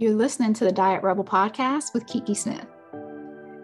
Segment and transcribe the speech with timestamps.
[0.00, 2.64] You're listening to the Diet Rebel podcast with Kiki Smith.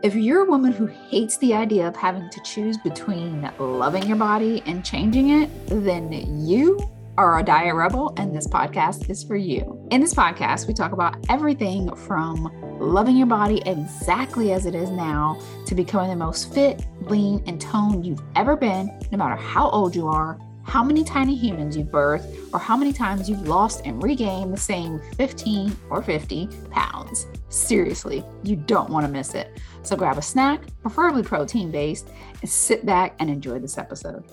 [0.03, 4.19] If you're a woman who hates the idea of having to choose between loving your
[4.19, 6.13] body and changing it, then
[6.47, 6.79] you
[7.17, 9.83] are a diet rebel, and this podcast is for you.
[9.91, 14.91] In this podcast, we talk about everything from loving your body exactly as it is
[14.91, 19.71] now to becoming the most fit, lean, and toned you've ever been, no matter how
[19.71, 23.83] old you are, how many tiny humans you've birthed, or how many times you've lost
[23.85, 27.27] and regained the same 15 or 50 pounds.
[27.49, 29.61] Seriously, you don't want to miss it.
[29.83, 32.09] So grab a snack, preferably protein based,
[32.41, 34.25] and sit back and enjoy this episode.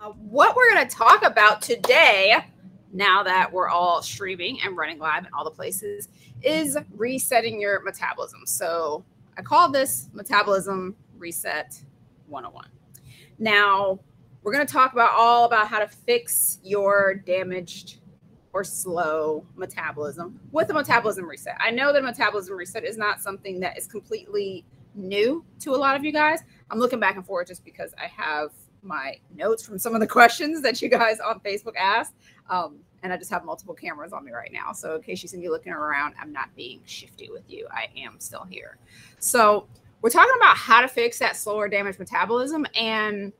[0.00, 2.36] Uh, what we're going to talk about today,
[2.92, 6.08] now that we're all streaming and running live in all the places,
[6.42, 8.40] is resetting your metabolism.
[8.46, 9.04] So
[9.36, 11.78] I call this Metabolism Reset
[12.28, 12.68] 101.
[13.38, 14.00] Now,
[14.42, 18.00] we're going to talk about all about how to fix your damaged
[18.52, 21.56] or slow metabolism with a metabolism reset.
[21.58, 25.76] I know that a metabolism reset is not something that is completely new to a
[25.76, 26.40] lot of you guys.
[26.70, 28.50] I'm looking back and forth just because I have
[28.82, 32.14] my notes from some of the questions that you guys on Facebook asked.
[32.48, 34.72] Um, and I just have multiple cameras on me right now.
[34.72, 37.66] So in case you see me looking around, I'm not being shifty with you.
[37.70, 38.78] I am still here.
[39.18, 39.68] So
[40.04, 42.66] we're talking about how to fix that slower damaged metabolism.
[42.78, 43.32] And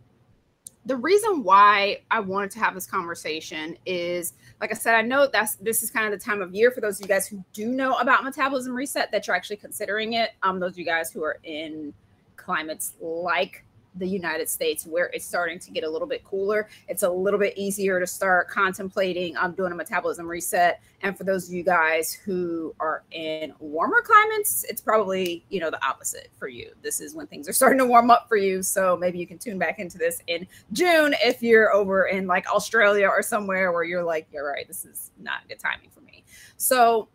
[0.86, 5.28] the reason why I wanted to have this conversation is, like I said, I know
[5.30, 7.44] that's this is kind of the time of year for those of you guys who
[7.52, 10.30] do know about metabolism reset that you're actually considering it.
[10.42, 11.92] Um, those of you guys who are in
[12.36, 13.63] climates like
[13.96, 16.68] the United States where it's starting to get a little bit cooler.
[16.88, 20.80] It's a little bit easier to start contemplating um, doing a metabolism reset.
[21.02, 25.70] And for those of you guys who are in warmer climates, it's probably, you know,
[25.70, 26.72] the opposite for you.
[26.82, 28.62] This is when things are starting to warm up for you.
[28.62, 32.50] So maybe you can tune back into this in June if you're over in like
[32.50, 36.24] Australia or somewhere where you're like, you're right, this is not good timing for me.
[36.56, 37.08] So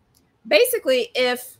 [0.46, 1.58] basically, if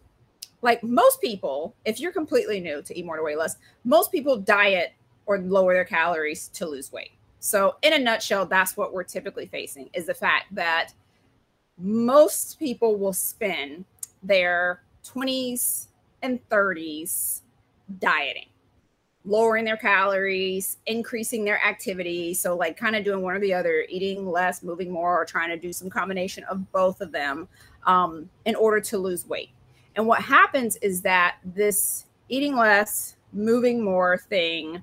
[0.63, 4.37] like most people, if you're completely new to eat more to weigh less, most people
[4.37, 4.93] diet
[5.27, 7.13] or lower their calories to lose weight.
[7.41, 10.93] So, in a nutshell, that's what we're typically facing is the fact that
[11.79, 13.87] most people will spend
[14.23, 15.89] their 20s
[16.23, 17.41] and 30s
[17.99, 18.49] dieting,
[19.25, 22.35] lowering their calories, increasing their activity.
[22.35, 25.49] So, like, kind of doing one or the other, eating less, moving more, or trying
[25.49, 27.49] to do some combination of both of them
[27.87, 29.51] um, in order to lose weight.
[29.97, 34.83] And what happens is that this eating less, moving more thing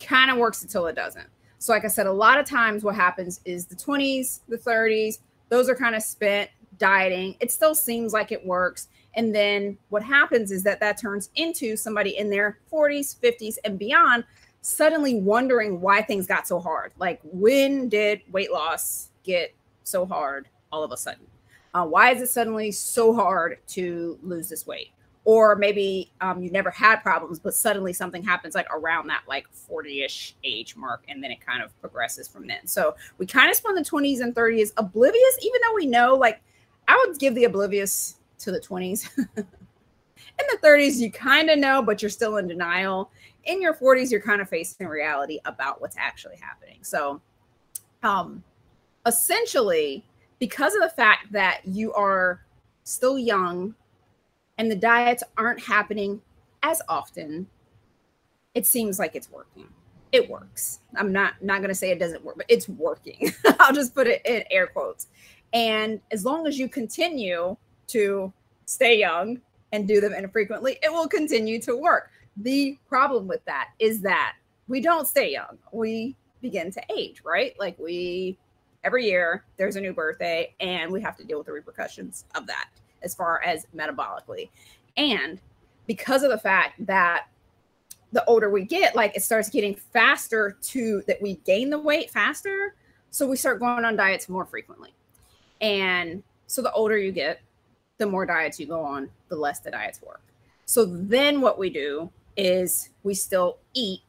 [0.00, 1.26] kind of works until it doesn't.
[1.58, 5.18] So, like I said, a lot of times what happens is the 20s, the 30s,
[5.48, 7.36] those are kind of spent dieting.
[7.40, 8.88] It still seems like it works.
[9.14, 13.78] And then what happens is that that turns into somebody in their 40s, 50s, and
[13.78, 14.24] beyond
[14.60, 16.92] suddenly wondering why things got so hard.
[16.98, 21.26] Like, when did weight loss get so hard all of a sudden?
[21.72, 24.90] Uh, why is it suddenly so hard to lose this weight?
[25.26, 29.44] Or maybe um, you never had problems but suddenly something happens like around that like
[29.52, 32.64] 40ish age mark and then it kind of progresses from then.
[32.66, 36.40] So we kind of spend the 20s and 30s oblivious even though we know like
[36.88, 39.44] i would give the oblivious to the 20s in
[40.36, 43.10] the 30s you kind of know but you're still in denial.
[43.44, 46.78] In your 40s you're kind of facing reality about what's actually happening.
[46.82, 47.20] So
[48.04, 48.44] um
[49.06, 50.04] essentially
[50.38, 52.42] because of the fact that you are
[52.84, 53.74] still young
[54.58, 56.20] and the diets aren't happening
[56.62, 57.46] as often,
[58.54, 59.68] it seems like it's working.
[60.12, 60.80] It works.
[60.96, 63.32] I'm not not going to say it doesn't work, but it's working.
[63.60, 65.08] I'll just put it in air quotes.
[65.52, 67.56] And as long as you continue
[67.88, 68.32] to
[68.64, 69.40] stay young
[69.72, 72.10] and do them infrequently, it will continue to work.
[72.38, 74.36] The problem with that is that
[74.68, 75.58] we don't stay young.
[75.72, 77.54] We begin to age, right?
[77.58, 78.38] Like we
[78.84, 82.46] every year there's a new birthday and we have to deal with the repercussions of
[82.46, 82.68] that
[83.06, 84.50] as far as metabolically.
[84.98, 85.40] And
[85.86, 87.28] because of the fact that
[88.12, 92.10] the older we get, like it starts getting faster to that we gain the weight
[92.10, 92.74] faster.
[93.10, 94.92] So we start going on diets more frequently.
[95.60, 97.40] And so the older you get,
[97.98, 100.20] the more diets you go on, the less the diets work.
[100.66, 104.00] So then what we do is we still eat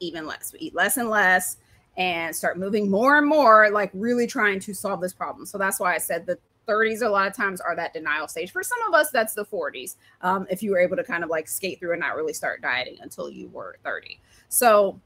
[0.00, 0.52] even less.
[0.52, 1.58] We eat less and less
[1.96, 5.46] and start moving more and more, like really trying to solve this problem.
[5.46, 8.50] So that's why I said that 30s a lot of times are that denial stage.
[8.50, 9.96] For some of us, that's the 40s.
[10.22, 12.62] Um, if you were able to kind of like skate through and not really start
[12.62, 14.20] dieting until you were 30.
[14.48, 15.00] So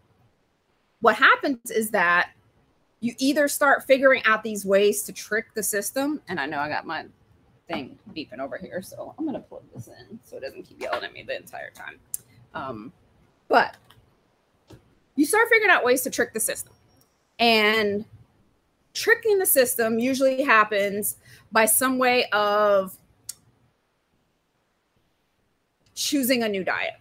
[1.01, 2.31] what happens is that
[3.01, 6.69] you either start figuring out these ways to trick the system, and I know I
[6.69, 7.07] got my
[7.67, 11.05] thing beeping over here, so I'm gonna plug this in so it doesn't keep yelling
[11.05, 11.99] at me the entire time.
[12.55, 12.93] Um,
[13.49, 13.77] but
[15.17, 16.75] you start figuring out ways to trick the system,
[17.39, 18.05] and
[18.93, 21.17] tricking the system usually happens
[21.53, 22.97] by some way of
[25.95, 26.95] choosing a new diet,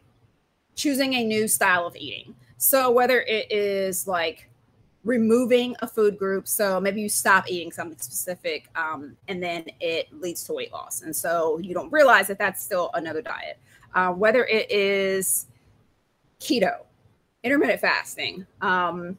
[0.76, 2.36] choosing a new style of eating.
[2.58, 4.50] So whether it is like
[5.04, 10.08] removing a food group, so maybe you stop eating something specific, um, and then it
[10.20, 13.58] leads to weight loss, and so you don't realize that that's still another diet.
[13.96, 15.48] Uh, whether it is
[16.40, 16.80] keto,
[17.44, 19.18] intermittent fasting, um,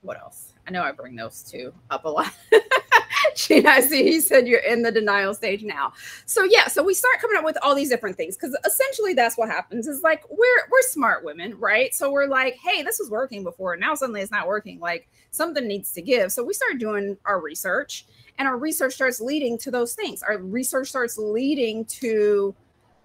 [0.00, 0.49] what else?
[0.70, 2.32] I know I bring those two up a lot.
[3.34, 5.92] Shane, I see he said you're in the denial stage now.
[6.26, 9.36] So yeah, so we start coming up with all these different things because essentially that's
[9.36, 11.92] what happens is like we're we're smart women, right?
[11.92, 14.78] So we're like, hey, this was working before, now suddenly it's not working.
[14.78, 16.30] Like something needs to give.
[16.30, 18.06] So we start doing our research,
[18.38, 20.22] and our research starts leading to those things.
[20.22, 22.54] Our research starts leading to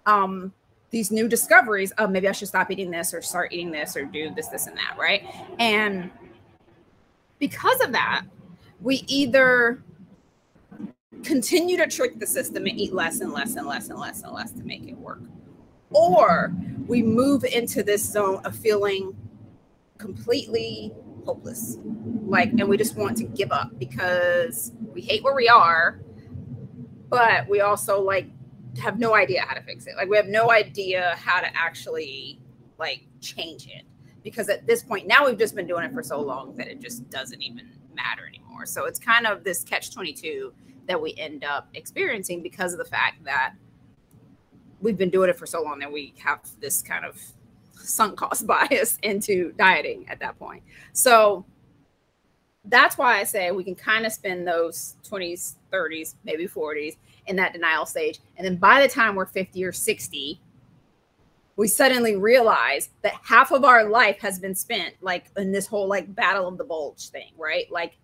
[0.06, 0.52] um
[0.90, 4.04] these new discoveries of maybe I should stop eating this or start eating this or
[4.04, 5.24] do this, this, and that, right?
[5.58, 6.12] And
[7.38, 8.24] because of that,
[8.80, 9.82] we either
[11.22, 14.32] continue to trick the system and eat less and less and less and less and
[14.32, 15.20] less to make it work.
[15.90, 16.54] Or
[16.86, 19.16] we move into this zone of feeling
[19.98, 20.92] completely
[21.24, 21.78] hopeless.
[22.26, 26.00] Like, and we just want to give up because we hate where we are,
[27.08, 28.28] but we also like
[28.80, 29.96] have no idea how to fix it.
[29.96, 32.38] Like, we have no idea how to actually
[32.78, 33.85] like change it
[34.26, 36.80] because at this point now we've just been doing it for so long that it
[36.80, 38.66] just doesn't even matter anymore.
[38.66, 40.52] So it's kind of this catch 22
[40.88, 43.54] that we end up experiencing because of the fact that
[44.80, 47.22] we've been doing it for so long that we have this kind of
[47.74, 50.64] sunk cost bias into dieting at that point.
[50.92, 51.46] So
[52.64, 56.96] that's why I say we can kind of spend those 20s, 30s, maybe 40s
[57.28, 58.18] in that denial stage.
[58.36, 60.40] And then by the time we're 50 or 60,
[61.56, 65.88] we suddenly realize that half of our life has been spent like in this whole
[65.88, 67.70] like battle of the bulge thing, right?
[67.72, 67.96] Like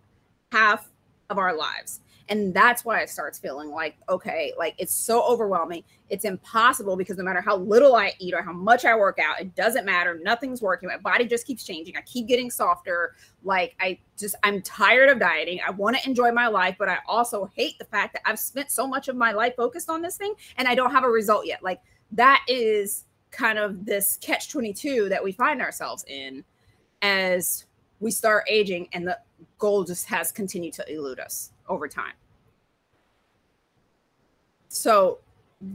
[0.50, 0.88] half
[1.28, 2.00] of our lives.
[2.28, 5.82] And that's why it starts feeling like, okay, like it's so overwhelming.
[6.08, 9.40] It's impossible because no matter how little I eat or how much I work out,
[9.40, 10.18] it doesn't matter.
[10.22, 10.88] Nothing's working.
[10.88, 11.96] My body just keeps changing.
[11.96, 13.16] I keep getting softer.
[13.42, 15.60] Like I just, I'm tired of dieting.
[15.66, 18.70] I want to enjoy my life, but I also hate the fact that I've spent
[18.70, 21.44] so much of my life focused on this thing and I don't have a result
[21.44, 21.62] yet.
[21.62, 21.80] Like
[22.12, 26.44] that is kind of this catch 22 that we find ourselves in
[27.00, 27.66] as
[27.98, 29.18] we start aging and the
[29.58, 32.12] goal just has continued to elude us over time.
[34.68, 35.18] So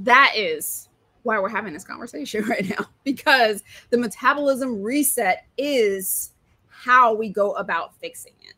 [0.04, 0.90] that is
[1.24, 6.34] why we're having this conversation right now because the metabolism reset is
[6.68, 8.54] how we go about fixing it.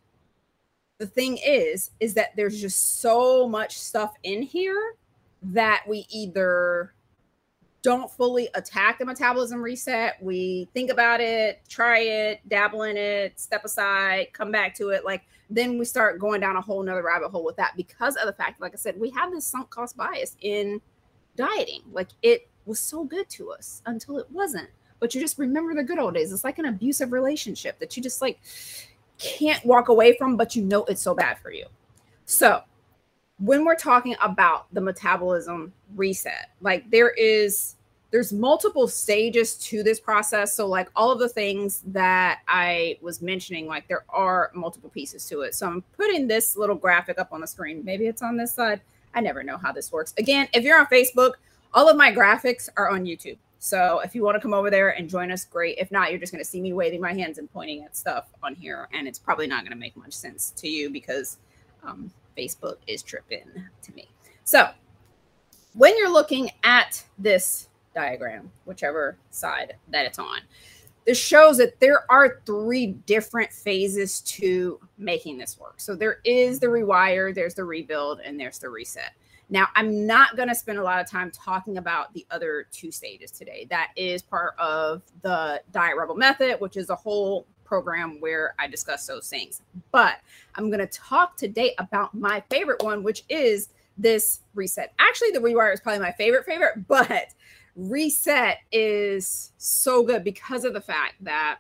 [0.98, 4.96] The thing is is that there's just so much stuff in here
[5.42, 6.94] that we either
[7.82, 10.22] don't fully attack the metabolism reset.
[10.22, 15.06] We think about it, try it, dabble in it, step aside, come back to it.
[15.06, 18.26] Like then we start going down a whole nother rabbit hole with that because of
[18.26, 20.82] the fact, like I said, we have this sunk cost bias in
[21.36, 21.82] dieting.
[21.92, 24.70] Like it was so good to us until it wasn't.
[25.00, 26.34] But you just remember the good old days.
[26.34, 28.40] It's like an abusive relationship that you just like
[29.18, 31.66] can't walk away from, but you know it's so bad for you.
[32.26, 32.62] So
[33.40, 37.76] when we're talking about the metabolism reset, like there is
[38.12, 40.54] there's multiple stages to this process.
[40.56, 45.28] So like all of the things that I was mentioning, like there are multiple pieces
[45.28, 45.54] to it.
[45.54, 47.86] So I'm putting this little graphic up on the screen.
[47.86, 48.82] Maybe it's on this side.
[49.14, 50.14] I never know how this works.
[50.18, 51.34] Again, if you're on Facebook,
[51.74, 53.38] all of my graphics are on YouTube.
[53.60, 55.78] So if you want to come over there and join us, great.
[55.78, 58.30] If not, you're just going to see me waving my hands and pointing at stuff
[58.42, 58.88] on here.
[58.94, 61.38] And it's probably not going to make much sense to you because
[61.84, 63.46] um, Facebook is tripping
[63.82, 64.10] to me.
[64.44, 64.70] So
[65.74, 70.40] when you're looking at this diagram, whichever side that it's on,
[71.06, 75.80] this shows that there are three different phases to making this work.
[75.80, 79.14] So there is the rewire, there's the rebuild, and there's the reset.
[79.50, 82.92] Now, I'm not going to spend a lot of time talking about the other two
[82.92, 83.66] stages today.
[83.72, 88.68] That is part of the Diet Rebel method, which is a whole program where I
[88.68, 89.62] discuss those things.
[89.92, 90.16] But
[90.56, 94.92] I'm going to talk today about my favorite one, which is this reset.
[94.98, 97.28] Actually, the rewire is probably my favorite favorite, but
[97.76, 101.60] reset is so good because of the fact that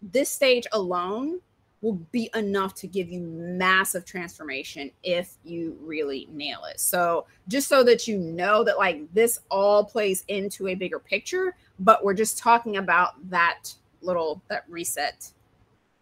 [0.00, 1.40] this stage alone
[1.80, 6.80] will be enough to give you massive transformation if you really nail it.
[6.80, 11.56] So, just so that you know that like this all plays into a bigger picture,
[11.80, 15.30] but we're just talking about that little that reset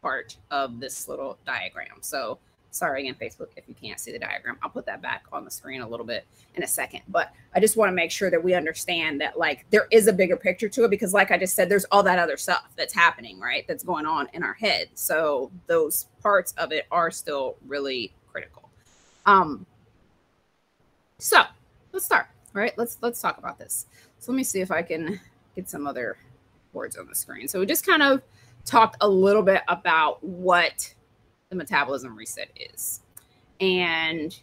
[0.03, 1.99] part of this little diagram.
[2.01, 2.39] So,
[2.77, 4.59] Sorry again, Facebook, if you can't see the diagram.
[4.63, 6.27] I'll put that back on the screen a little bit
[6.57, 7.01] in a second.
[7.09, 10.13] But I just want to make sure that we understand that like there is a
[10.13, 12.93] bigger picture to it because, like I just said, there's all that other stuff that's
[12.93, 13.67] happening, right?
[13.67, 14.89] That's going on in our head.
[14.93, 18.69] So those parts of it are still really critical.
[19.25, 19.65] Um,
[21.19, 21.45] so
[21.95, 22.27] let's start.
[22.55, 23.87] All right, let's let's talk about this.
[24.19, 25.19] So let me see if I can
[25.55, 26.19] get some other
[26.77, 27.49] on the screen.
[27.49, 28.23] So we just kind of
[28.65, 30.95] talked a little bit about what
[31.51, 33.01] the metabolism reset is.
[33.61, 34.39] And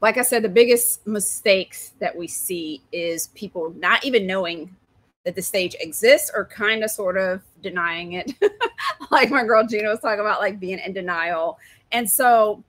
[0.00, 4.74] like I said, the biggest mistakes that we see is people not even knowing
[5.24, 8.32] that the stage exists or kind of sort of denying it.
[9.10, 11.58] like my girl Gina was talking about, like being in denial.
[11.92, 12.62] And so,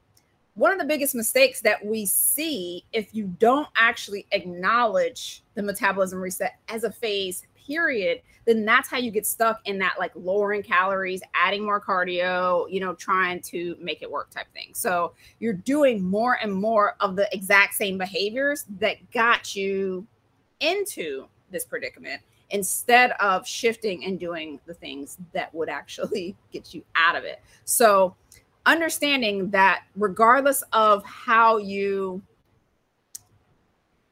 [0.54, 6.22] one of the biggest mistakes that we see if you don't actually acknowledge the metabolism
[6.22, 10.64] reset as a phase period, then that's how you get stuck in that like lowering
[10.64, 14.70] calories, adding more cardio, you know, trying to make it work type thing.
[14.74, 20.06] So you're doing more and more of the exact same behaviors that got you
[20.60, 26.84] into this predicament instead of shifting and doing the things that would actually get you
[26.96, 27.42] out of it.
[27.66, 28.16] So
[28.66, 32.22] understanding that regardless of how you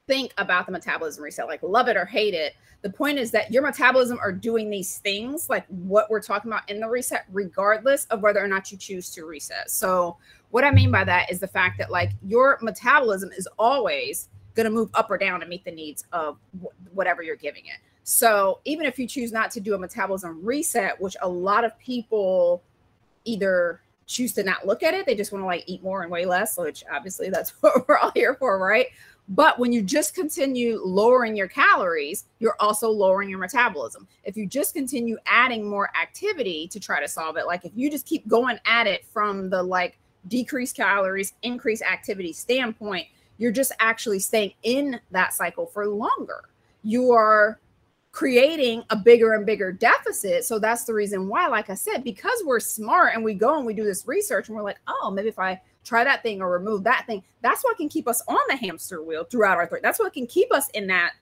[0.07, 3.51] think about the metabolism reset, like love it or hate it, the point is that
[3.51, 8.05] your metabolism are doing these things like what we're talking about in the reset regardless
[8.05, 9.71] of whether or not you choose to reset.
[9.71, 10.17] So
[10.51, 14.65] what i mean by that is the fact that like your metabolism is always going
[14.65, 16.37] to move up or down to meet the needs of
[16.93, 17.77] whatever you're giving it.
[18.03, 21.77] So even if you choose not to do a metabolism reset which a lot of
[21.79, 22.61] people
[23.23, 26.11] either choose to not look at it they just want to like eat more and
[26.11, 28.87] weigh less which obviously that's what we're all here for right
[29.29, 34.07] but when you just continue lowering your calories, you're also lowering your metabolism.
[34.23, 37.89] If you just continue adding more activity to try to solve it, like if you
[37.89, 43.71] just keep going at it from the like decrease calories, increase activity standpoint, you're just
[43.79, 46.43] actually staying in that cycle for longer.
[46.83, 47.59] You are
[48.11, 50.45] creating a bigger and bigger deficit.
[50.45, 53.65] So that's the reason why, like I said, because we're smart and we go and
[53.65, 56.49] we do this research and we're like, oh, maybe if I try that thing or
[56.51, 57.23] remove that thing.
[57.41, 59.81] That's what can keep us on the hamster wheel throughout our 30s.
[59.81, 61.13] That's what can keep us in that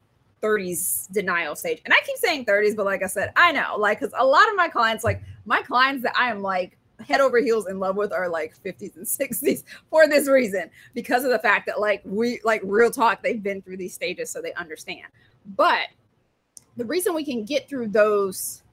[0.41, 1.81] 30s denial stage.
[1.85, 4.47] And I keep saying 30s, but like I said, I know, like, because a lot
[4.49, 6.77] of my clients, like my clients that I am like
[7.07, 11.23] head over heels in love with are like 50s and 60s for this reason, because
[11.23, 14.41] of the fact that like we, like real talk, they've been through these stages, so
[14.41, 15.07] they understand.
[15.55, 15.87] But
[16.77, 18.63] the reason we can get through those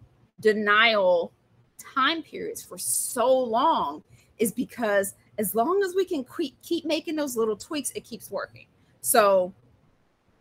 [0.41, 1.33] denial
[1.79, 4.03] time periods for so long
[4.39, 8.31] is because as long as we can keep, keep making those little tweaks, it keeps
[8.31, 8.67] working.
[9.01, 9.55] So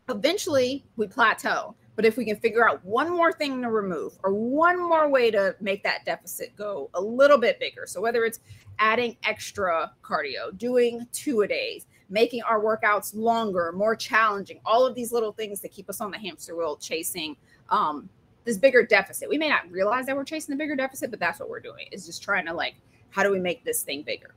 [0.09, 1.75] eventually we plateau.
[1.95, 5.31] But if we can figure out one more thing to remove or one more way
[5.31, 7.85] to make that deficit go a little bit bigger.
[7.87, 8.39] So whether it's
[8.77, 14.93] adding extra cardio, doing two a days, making our workouts longer, more challenging, all of
[14.93, 17.35] these little things that keep us on the hamster wheel chasing
[17.69, 18.07] um,
[18.45, 19.27] this bigger deficit.
[19.27, 21.87] We may not realize that we're chasing the bigger deficit, but that's what we're doing
[21.91, 22.75] is just trying to like,
[23.09, 24.35] how do we make this thing bigger?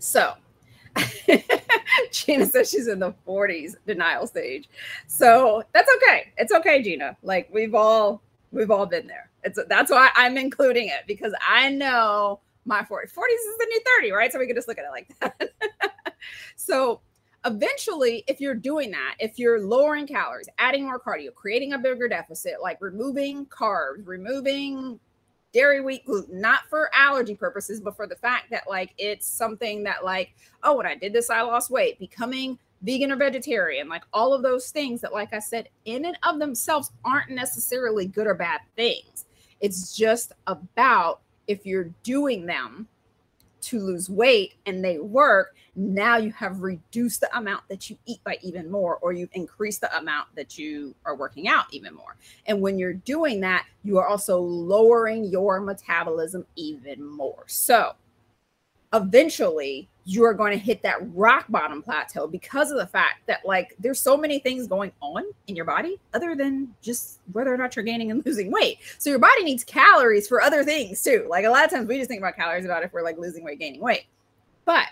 [0.00, 0.34] So
[2.10, 4.68] Gina says she's in the 40s denial stage.
[5.06, 6.32] So that's okay.
[6.36, 7.16] It's okay, Gina.
[7.22, 9.30] Like we've all we've all been there.
[9.44, 13.12] It's that's why I'm including it because I know my 40s.
[13.12, 14.32] 40s is the new 30, right?
[14.32, 15.50] So we can just look at it like that.
[16.56, 17.00] so
[17.44, 22.08] eventually, if you're doing that, if you're lowering calories, adding more cardio, creating a bigger
[22.08, 24.98] deficit, like removing carbs, removing
[25.52, 29.82] dairy, wheat, gluten, not for allergy purposes, but for the fact that like it's something
[29.84, 34.04] that like, oh, when I did this, I lost weight, becoming vegan or vegetarian, like
[34.12, 38.26] all of those things that, like I said, in and of themselves aren't necessarily good
[38.26, 39.26] or bad things.
[39.60, 42.88] It's just about if you're doing them
[43.62, 48.22] to lose weight and they work, now you have reduced the amount that you eat
[48.24, 52.16] by even more, or you've increased the amount that you are working out even more.
[52.46, 57.44] And when you're doing that, you are also lowering your metabolism even more.
[57.46, 57.92] So
[58.92, 63.40] eventually, you are going to hit that rock bottom plateau because of the fact that
[63.44, 67.56] like there's so many things going on in your body other than just whether or
[67.56, 68.78] not you're gaining and losing weight.
[68.98, 71.26] So your body needs calories for other things too.
[71.28, 73.44] Like a lot of times we just think about calories about if we're like losing
[73.44, 74.06] weight, gaining weight.
[74.64, 74.88] But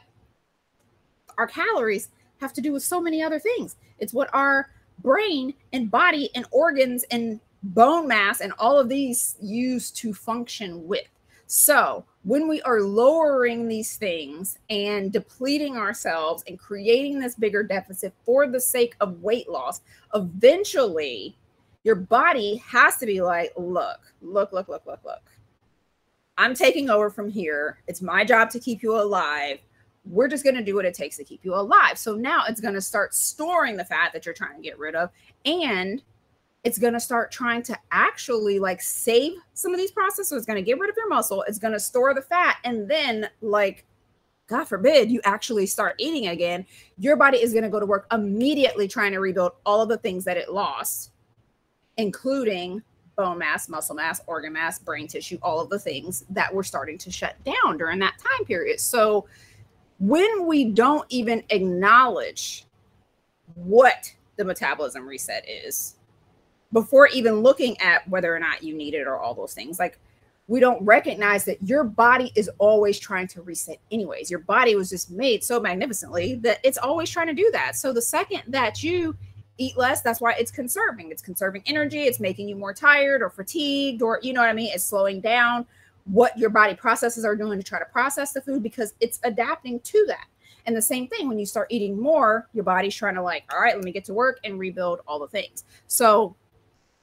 [1.36, 2.08] our calories
[2.40, 3.76] have to do with so many other things.
[3.98, 9.36] It's what our brain and body and organs and bone mass and all of these
[9.40, 11.06] use to function with.
[11.48, 18.12] So, when we are lowering these things and depleting ourselves and creating this bigger deficit
[18.26, 19.80] for the sake of weight loss,
[20.14, 21.36] eventually
[21.84, 25.22] your body has to be like, look, look, look, look, look, look.
[26.36, 27.78] I'm taking over from here.
[27.86, 29.58] It's my job to keep you alive
[30.04, 31.98] we're just going to do what it takes to keep you alive.
[31.98, 34.94] So now it's going to start storing the fat that you're trying to get rid
[34.94, 35.10] of
[35.44, 36.02] and
[36.64, 40.32] it's going to start trying to actually like save some of these processes.
[40.32, 42.88] It's going to get rid of your muscle, it's going to store the fat and
[42.88, 43.84] then like
[44.48, 46.64] God forbid you actually start eating again,
[46.96, 49.98] your body is going to go to work immediately trying to rebuild all of the
[49.98, 51.12] things that it lost,
[51.98, 52.82] including
[53.14, 56.96] bone mass, muscle mass, organ mass, brain tissue, all of the things that were starting
[56.96, 58.80] to shut down during that time period.
[58.80, 59.26] So
[59.98, 62.64] when we don't even acknowledge
[63.54, 65.96] what the metabolism reset is
[66.72, 69.98] before even looking at whether or not you need it or all those things, like
[70.48, 74.30] we don't recognize that your body is always trying to reset anyways.
[74.30, 77.76] Your body was just made so magnificently that it's always trying to do that.
[77.76, 79.14] So the second that you
[79.58, 81.10] eat less that's why it's conserving.
[81.10, 82.02] It's conserving energy.
[82.04, 84.70] It's making you more tired or fatigued or you know what i mean?
[84.72, 85.66] It's slowing down
[86.04, 89.80] what your body processes are doing to try to process the food because it's adapting
[89.80, 90.26] to that.
[90.64, 93.60] And the same thing when you start eating more your body's trying to like all
[93.60, 95.64] right let me get to work and rebuild all the things.
[95.88, 96.34] So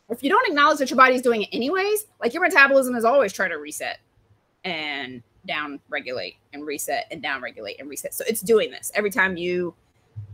[0.10, 3.34] if you don't acknowledge that your body's doing it anyways, like your metabolism is always
[3.34, 4.00] trying to reset
[4.64, 8.14] and down regulate and reset and down regulate and reset.
[8.14, 9.74] So it's doing this every time you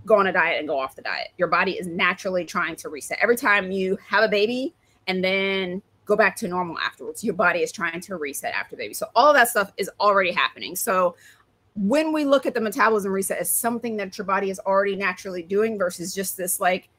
[0.06, 1.30] go on a diet and go off the diet.
[1.38, 3.18] Your body is naturally trying to reset.
[3.22, 4.74] Every time you have a baby
[5.08, 8.94] and then go back to normal afterwards, your body is trying to reset after baby.
[8.94, 10.76] So all that stuff is already happening.
[10.76, 11.16] So
[11.76, 15.44] when we look at the metabolism reset as something that your body is already naturally
[15.44, 16.90] doing versus just this like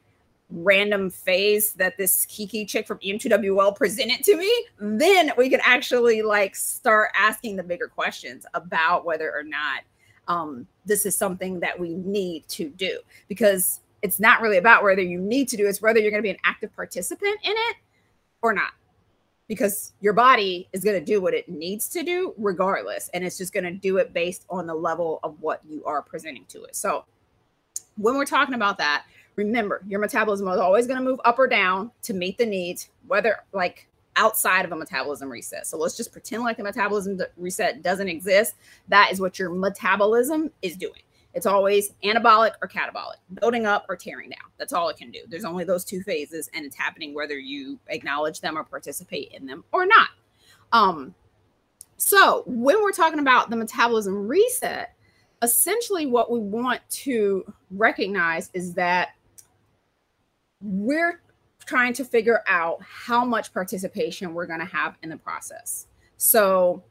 [0.49, 6.21] random phase that this Kiki chick from EM2WL presented to me, then we can actually
[6.21, 9.81] like start asking the bigger questions about whether or not
[10.27, 12.99] um, this is something that we need to do.
[13.27, 16.27] Because it's not really about whether you need to do it's whether you're going to
[16.27, 17.75] be an active participant in it
[18.41, 18.73] or not.
[19.47, 23.37] Because your body is going to do what it needs to do regardless and it's
[23.37, 26.63] just going to do it based on the level of what you are presenting to
[26.63, 26.75] it.
[26.75, 27.05] So
[27.97, 31.47] when we're talking about that remember your metabolism is always going to move up or
[31.47, 35.65] down to meet the needs, whether like outside of a metabolism reset.
[35.65, 38.55] So let's just pretend like the metabolism reset doesn't exist.
[38.87, 41.01] That is what your metabolism is doing.
[41.33, 44.51] It's always anabolic or catabolic, building up or tearing down.
[44.57, 45.21] That's all it can do.
[45.27, 49.47] There's only those two phases, and it's happening whether you acknowledge them or participate in
[49.47, 50.09] them or not.
[50.71, 51.15] Um,
[51.97, 54.93] so when we're talking about the metabolism reset,
[55.41, 59.09] essentially what we want to recognize is that
[60.63, 61.21] we're
[61.65, 65.87] trying to figure out how much participation we're going to have in the process.
[66.17, 66.83] So,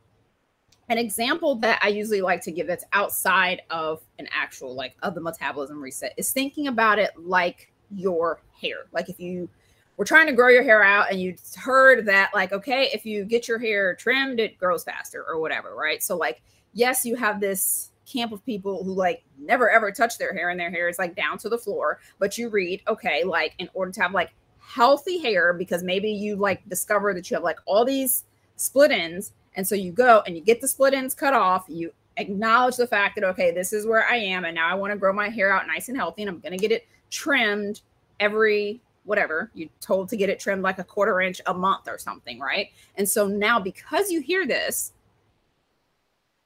[0.88, 5.14] an example that I usually like to give that's outside of an actual like of
[5.14, 8.87] the metabolism reset is thinking about it like your hair.
[8.92, 9.48] Like if you
[9.96, 13.24] were trying to grow your hair out and you heard that like okay, if you
[13.24, 16.02] get your hair trimmed it grows faster or whatever, right?
[16.02, 16.42] So like
[16.74, 20.61] yes, you have this camp of people who like never ever touch their hair and
[20.61, 22.01] their hair is like down to the floor.
[22.18, 26.37] But you read, okay, like in order to have like healthy hair, because maybe you
[26.37, 28.25] like discover that you have like all these
[28.57, 29.33] split ends.
[29.55, 31.64] And so you go and you get the split ends cut off.
[31.68, 34.44] You acknowledge the fact that, okay, this is where I am.
[34.44, 36.22] And now I want to grow my hair out nice and healthy.
[36.22, 37.81] And I'm going to get it trimmed
[38.20, 41.98] every whatever you're told to get it trimmed like a quarter inch a month or
[41.98, 42.68] something, right?
[42.96, 44.92] And so now because you hear this,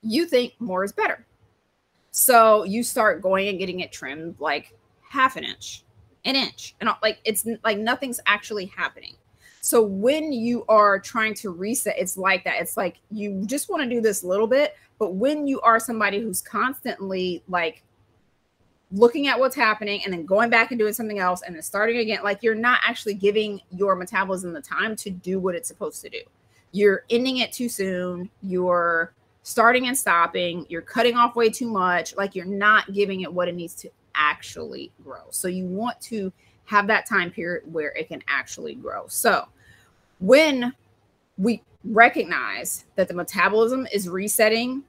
[0.02, 1.26] you think more is better.
[2.18, 5.84] So you start going and getting it trimmed like half an inch,
[6.24, 9.16] an inch, and like it's like nothing's actually happening.
[9.60, 12.54] So when you are trying to reset, it's like that.
[12.58, 16.18] It's like you just want to do this little bit, but when you are somebody
[16.18, 17.82] who's constantly like
[18.90, 21.98] looking at what's happening and then going back and doing something else and then starting
[21.98, 26.00] again, like you're not actually giving your metabolism the time to do what it's supposed
[26.00, 26.22] to do.
[26.72, 28.30] You're ending it too soon.
[28.40, 29.12] You're
[29.46, 33.46] starting and stopping, you're cutting off way too much, like you're not giving it what
[33.46, 35.22] it needs to actually grow.
[35.30, 36.32] So you want to
[36.64, 39.06] have that time period where it can actually grow.
[39.06, 39.46] So
[40.18, 40.74] when
[41.38, 44.82] we recognize that the metabolism is resetting,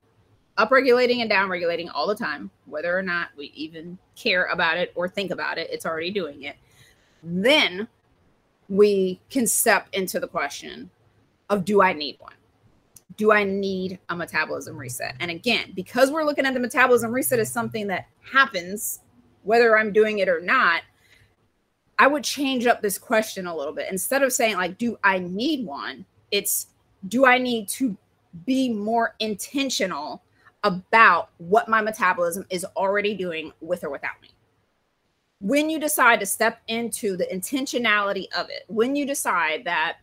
[0.58, 5.08] upregulating and downregulating all the time, whether or not we even care about it or
[5.08, 6.56] think about it, it's already doing it.
[7.22, 7.88] Then
[8.70, 10.89] we can step into the question
[11.48, 12.34] of do I need one?
[13.18, 15.16] Do I need a metabolism reset?
[15.20, 19.02] And again, because we're looking at the metabolism reset as something that happens
[19.44, 20.82] whether I'm doing it or not,
[21.98, 23.90] I would change up this question a little bit.
[23.90, 26.06] Instead of saying, like, do I need one?
[26.32, 26.68] It's
[27.08, 27.96] do I need to
[28.46, 30.22] be more intentional
[30.64, 34.30] about what my metabolism is already doing with or without me?
[35.40, 39.98] When you decide to step into the intentionality of it, when you decide that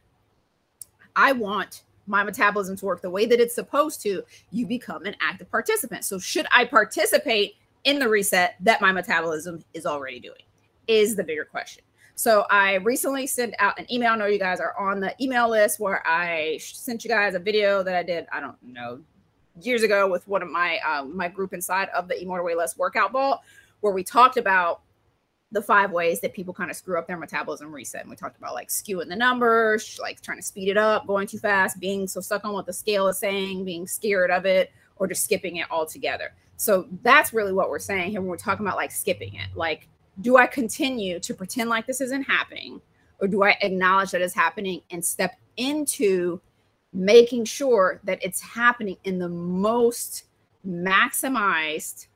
[1.15, 5.17] I want my metabolism to work the way that it's supposed to, you become an
[5.21, 6.05] active participant.
[6.05, 10.43] So, should I participate in the reset that my metabolism is already doing?
[10.87, 11.83] Is the bigger question.
[12.15, 14.13] So, I recently sent out an email.
[14.13, 17.39] I know you guys are on the email list where I sent you guys a
[17.39, 19.01] video that I did, I don't know,
[19.61, 22.77] years ago with one of my um, my group inside of the More Weigh Less
[22.77, 23.41] workout vault,
[23.81, 24.83] where we talked about
[25.55, 28.01] the five ways that people kind of screw up their metabolism reset.
[28.01, 31.29] And we talked about like skewing the numbers, like trying to speed it up, going
[31.29, 34.73] too fast, being so stuck on what the scale is saying, being scared of it,
[34.97, 36.35] or just skipping it altogether.
[36.57, 39.47] So that's really what we're saying here when we're talking about like skipping it.
[39.55, 39.89] Like,
[40.21, 42.81] do I continue to pretend like this isn't happening,
[43.21, 46.41] or do I acknowledge that it's happening and step into
[46.93, 50.25] making sure that it's happening in the most
[50.67, 52.09] maximized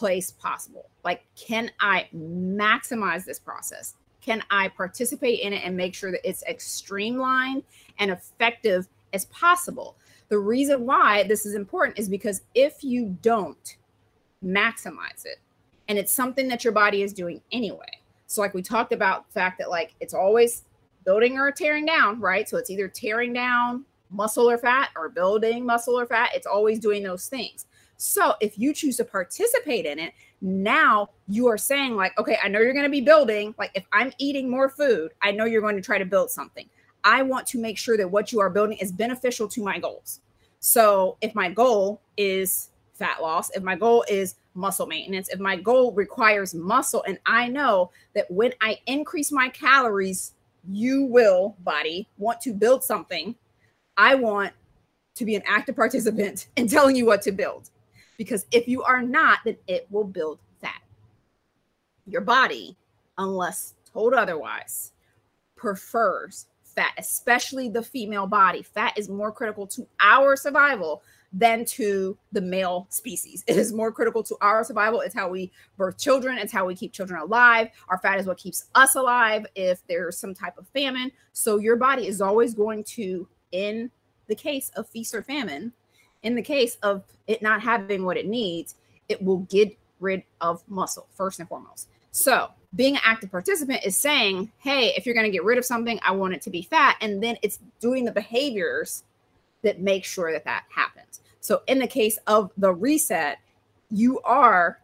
[0.00, 0.88] place possible.
[1.04, 3.96] Like, can I maximize this process?
[4.22, 7.64] Can I participate in it and make sure that it's as streamlined
[7.98, 9.96] and effective as possible?
[10.30, 13.76] The reason why this is important is because if you don't
[14.42, 15.36] maximize it,
[15.88, 18.00] and it's something that your body is doing anyway.
[18.26, 20.64] So, like we talked about, the fact that like it's always
[21.04, 22.48] building or tearing down, right?
[22.48, 26.30] So it's either tearing down muscle or fat or building muscle or fat.
[26.34, 27.66] It's always doing those things.
[28.00, 32.48] So if you choose to participate in it, now you are saying, like, okay, I
[32.48, 33.54] know you're going to be building.
[33.58, 36.66] Like, if I'm eating more food, I know you're going to try to build something.
[37.04, 40.20] I want to make sure that what you are building is beneficial to my goals.
[40.60, 45.56] So if my goal is fat loss, if my goal is muscle maintenance, if my
[45.56, 50.32] goal requires muscle, and I know that when I increase my calories,
[50.66, 53.34] you will, body, want to build something.
[53.98, 54.54] I want
[55.16, 57.68] to be an active participant in telling you what to build.
[58.20, 60.82] Because if you are not, then it will build fat.
[62.06, 62.76] Your body,
[63.16, 64.92] unless told otherwise,
[65.56, 68.60] prefers fat, especially the female body.
[68.60, 71.02] Fat is more critical to our survival
[71.32, 73.42] than to the male species.
[73.46, 75.00] It is more critical to our survival.
[75.00, 77.68] It's how we birth children, it's how we keep children alive.
[77.88, 81.10] Our fat is what keeps us alive if there's some type of famine.
[81.32, 83.90] So your body is always going to, in
[84.26, 85.72] the case of feast or famine,
[86.22, 88.74] in the case of it not having what it needs,
[89.08, 91.88] it will get rid of muscle first and foremost.
[92.12, 95.64] So, being an active participant is saying, hey, if you're going to get rid of
[95.64, 96.96] something, I want it to be fat.
[97.00, 99.04] And then it's doing the behaviors
[99.62, 101.20] that make sure that that happens.
[101.40, 103.38] So, in the case of the reset,
[103.90, 104.78] you are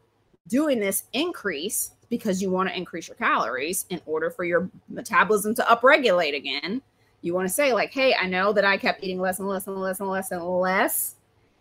[0.49, 5.55] doing this increase because you want to increase your calories in order for your metabolism
[5.57, 6.81] to upregulate again.
[7.23, 9.67] You want to say, like, hey, I know that I kept eating less and less
[9.67, 11.16] and less and less and less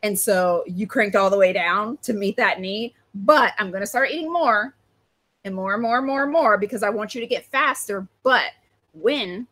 [0.05, 2.93] and so you cranked all the way down to meet that need.
[3.15, 4.75] But I'm going to start eating more
[5.43, 8.07] and more and more and more and more because I want you to get faster.
[8.21, 8.51] But
[8.93, 9.47] when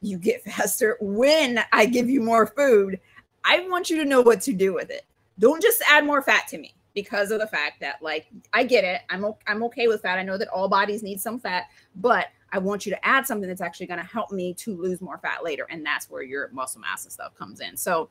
[0.00, 2.98] you get faster, when I give you more food,
[3.44, 5.02] I want you to know what to do with it.
[5.38, 8.84] Don't just add more fat to me because of the fact that like I get
[8.84, 9.02] it.
[9.10, 10.18] I'm I'm okay with fat.
[10.18, 11.64] I know that all bodies need some fat,
[11.96, 15.02] but I want you to add something that's actually going to help me to lose
[15.02, 17.76] more fat later and that's where your muscle mass and stuff comes in.
[17.76, 18.08] So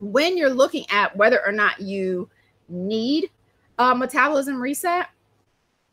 [0.00, 2.28] when you're looking at whether or not you
[2.68, 3.30] need
[3.78, 5.08] a metabolism reset,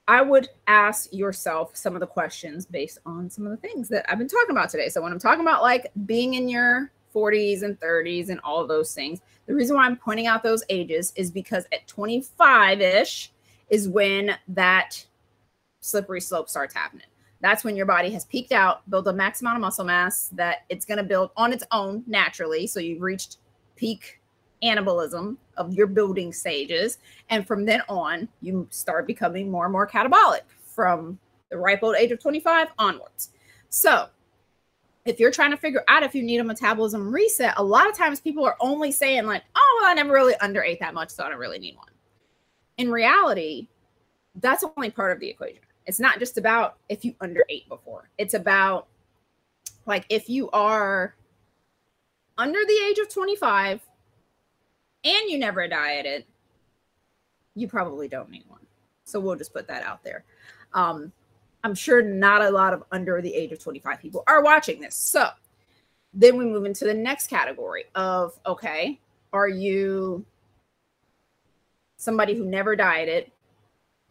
[0.08, 4.06] I would ask yourself some of the questions based on some of the things that
[4.10, 4.88] I've been talking about today.
[4.88, 8.94] So when I'm talking about like being in your 40s and 30s and all those
[8.94, 13.34] things, the reason why I'm pointing out those ages is because at 25-ish
[13.70, 15.06] is when that
[15.82, 17.08] slippery slope starts happening.
[17.42, 20.60] That's when your body has peaked out, built a max amount of muscle mass that
[20.70, 22.66] it's going to build on its own naturally.
[22.66, 23.38] So you've reached
[23.78, 24.20] peak
[24.64, 26.98] anabolism of your building stages.
[27.30, 31.96] And from then on, you start becoming more and more catabolic from the ripe old
[31.96, 33.30] age of 25 onwards.
[33.70, 34.08] So,
[35.06, 37.96] if you're trying to figure out if you need a metabolism reset, a lot of
[37.96, 41.24] times people are only saying, like, oh, well, I never really underate that much, so
[41.24, 41.88] I don't really need one.
[42.78, 43.70] In reality,
[44.36, 45.62] that's only part of the equation.
[45.86, 48.88] It's not just about if you underate before, it's about
[49.86, 51.16] like if you are
[52.38, 53.82] under the age of 25
[55.04, 56.26] and you never dieted,
[57.56, 58.66] you probably don't need one.
[59.04, 60.24] So we'll just put that out there.
[60.74, 61.12] Um,
[61.64, 64.96] I'm sure not a lot of under the age of 25 people are watching this.
[64.96, 65.30] So
[66.14, 69.00] then we move into the next category of okay,
[69.34, 70.26] are you
[71.98, 73.32] somebody who never dieted,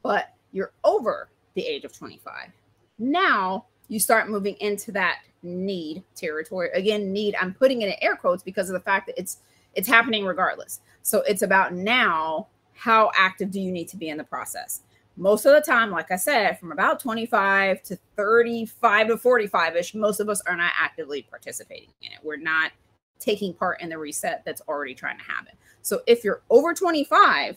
[0.03, 2.51] but you're over the age of 25?
[2.99, 6.71] Now you start moving into that need territory.
[6.75, 9.39] Again, need, I'm putting it in air quotes because of the fact that it's
[9.75, 10.81] it's happening regardless.
[11.03, 14.83] So it's about now how active do you need to be in the process?
[15.19, 19.95] Most of the time, like I said, from about 25 to 35 to 45 ish,
[19.95, 22.19] most of us are not actively participating in it.
[22.23, 22.73] We're not
[23.19, 25.53] taking part in the reset that's already trying to happen.
[25.81, 27.57] So if you're over 25,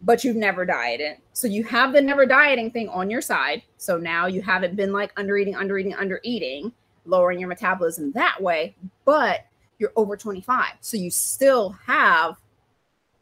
[0.00, 3.62] but you've never dieted, so you have the never dieting thing on your side.
[3.78, 6.72] So now you haven't been like under eating, under eating, under eating,
[7.04, 9.46] lowering your metabolism that way, but
[9.78, 10.74] you're over 25.
[10.80, 12.36] So you still have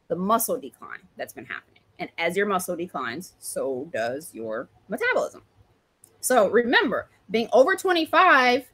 [0.09, 1.81] the muscle decline that's been happening.
[1.99, 5.43] And as your muscle declines, so does your metabolism.
[6.21, 8.65] So remember, being over 25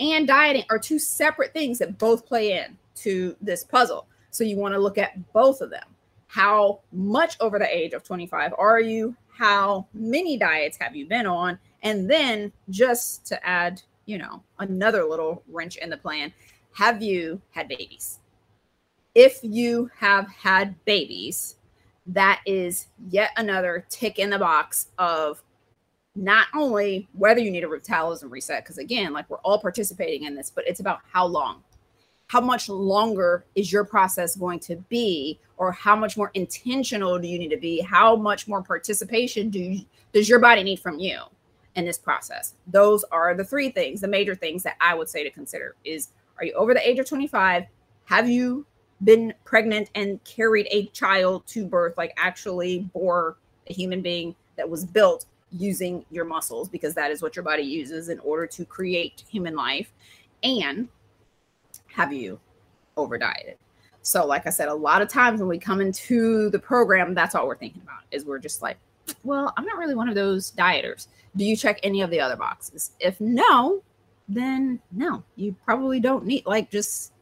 [0.00, 4.06] and dieting are two separate things that both play in to this puzzle.
[4.30, 5.84] So you want to look at both of them.
[6.28, 9.16] How much over the age of 25 are you?
[9.30, 11.58] How many diets have you been on?
[11.82, 16.32] And then just to add, you know, another little wrench in the plan,
[16.74, 18.20] have you had babies?
[19.14, 21.56] If you have had babies,
[22.06, 25.42] that is yet another tick in the box of
[26.14, 30.34] not only whether you need a metabolism reset, because again, like we're all participating in
[30.34, 31.62] this, but it's about how long.
[32.28, 37.26] How much longer is your process going to be, or how much more intentional do
[37.26, 37.80] you need to be?
[37.80, 41.20] How much more participation do you, does your body need from you
[41.74, 42.54] in this process?
[42.66, 46.08] Those are the three things, the major things that I would say to consider is
[46.38, 47.64] are you over the age of 25?
[48.04, 48.66] Have you
[49.04, 53.36] been pregnant and carried a child to birth, like actually bore
[53.68, 57.62] a human being that was built using your muscles because that is what your body
[57.62, 59.92] uses in order to create human life
[60.42, 60.88] and
[61.98, 62.38] have you
[62.96, 63.56] over dieted
[64.02, 67.34] so like i said a lot of times when we come into the program that's
[67.34, 68.78] all we're thinking about is we're just like
[69.24, 71.08] well i'm not really one of those dieters.
[71.36, 72.92] Do you check any of the other boxes?
[73.00, 73.82] If no
[74.28, 75.24] then no.
[75.36, 77.12] You probably don't need like just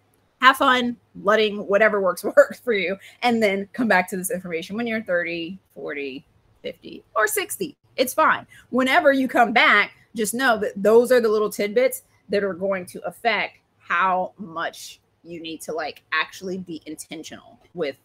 [0.42, 4.76] have fun letting whatever works work for you and then come back to this information
[4.76, 6.24] when you're 30 40
[6.62, 8.46] 50 or 60 it's fine.
[8.68, 12.84] Whenever you come back, just know that those are the little tidbits that are going
[12.86, 17.96] to affect how much you need to like actually be intentional with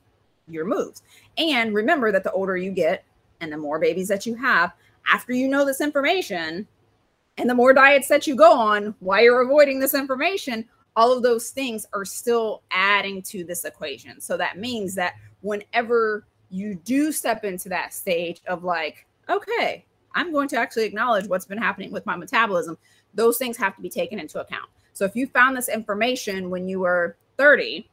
[0.47, 1.03] your moves.
[1.37, 3.03] And remember that the older you get
[3.39, 4.73] and the more babies that you have,
[5.11, 6.67] after you know this information
[7.37, 11.23] and the more diets that you go on while you're avoiding this information, all of
[11.23, 14.19] those things are still adding to this equation.
[14.19, 20.33] So that means that whenever you do step into that stage of like, okay, I'm
[20.33, 22.77] going to actually acknowledge what's been happening with my metabolism.
[23.13, 24.69] Those things have to be taken into account.
[24.93, 27.89] So if you found this information when you were 30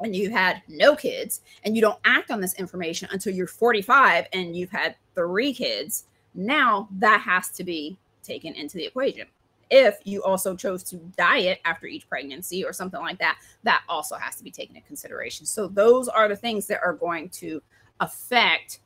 [0.00, 4.26] and you had no kids and you don't act on this information until you're 45
[4.32, 9.26] and you've had three kids, now that has to be taken into the equation.
[9.70, 14.16] If you also chose to diet after each pregnancy or something like that, that also
[14.16, 15.46] has to be taken into consideration.
[15.46, 17.62] So those are the things that are going to
[18.00, 18.80] affect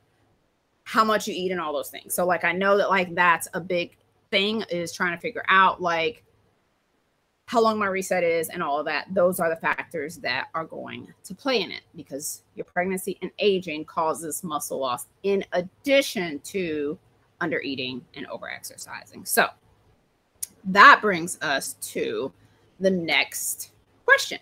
[0.84, 2.14] how much you eat and all those things.
[2.14, 3.96] So like I know that like that's a big
[4.30, 6.22] thing is trying to figure out like
[7.46, 9.06] how long my reset is and all of that.
[9.14, 13.30] Those are the factors that are going to play in it because your pregnancy and
[13.38, 16.98] aging causes muscle loss in addition to
[17.40, 19.24] under eating and over exercising.
[19.24, 19.48] So
[20.64, 22.32] that brings us to
[22.80, 23.70] the next
[24.04, 24.40] question.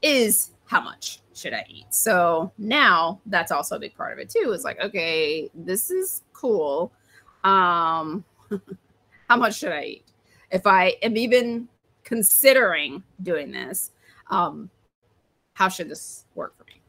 [0.00, 1.86] Is how much should I eat?
[1.90, 4.52] So now that's also a big part of it too.
[4.52, 6.92] Is like, okay, this is cool.
[7.42, 8.24] Um,
[9.28, 10.04] how much should I eat?
[10.52, 11.68] If I am even
[12.08, 13.90] considering doing this,
[14.30, 14.70] um,
[15.54, 16.80] how should this work for me?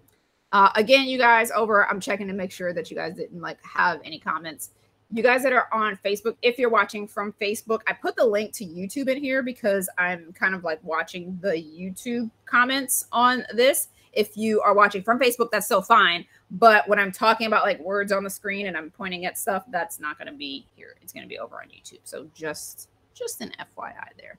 [0.52, 3.62] Uh, again, you guys over, I'm checking to make sure that you guys didn't like
[3.64, 4.70] have any comments
[5.12, 8.54] you guys that are on Facebook, if you're watching from Facebook, I put the link
[8.54, 13.88] to YouTube in here because I'm kind of like watching the YouTube comments on this.
[14.14, 16.26] If you are watching from Facebook, that's still fine.
[16.52, 19.64] But when I'm talking about like words on the screen and I'm pointing at stuff,
[19.70, 20.96] that's not going to be here.
[21.02, 22.02] It's going to be over on YouTube.
[22.04, 24.38] So just just an FYI there.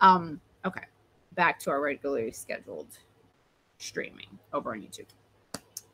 [0.00, 0.84] Um, okay,
[1.34, 2.88] back to our regularly scheduled
[3.78, 5.06] streaming over on YouTube.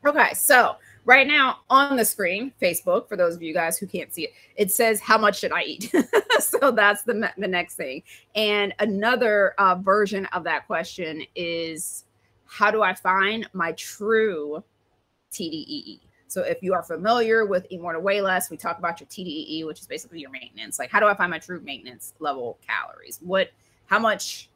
[0.05, 4.13] Okay, so right now on the screen, Facebook, for those of you guys who can't
[4.13, 5.91] see it, it says, How much should I eat?
[6.39, 8.03] so that's the, the next thing.
[8.35, 12.05] And another uh, version of that question is,
[12.45, 14.63] How do I find my true
[15.31, 15.99] TDEE?
[16.27, 19.07] So if you are familiar with Eat More to Weigh Less, we talk about your
[19.07, 20.77] TDEE, which is basically your maintenance.
[20.77, 23.19] Like, how do I find my true maintenance level calories?
[23.21, 23.49] What,
[23.87, 24.49] how much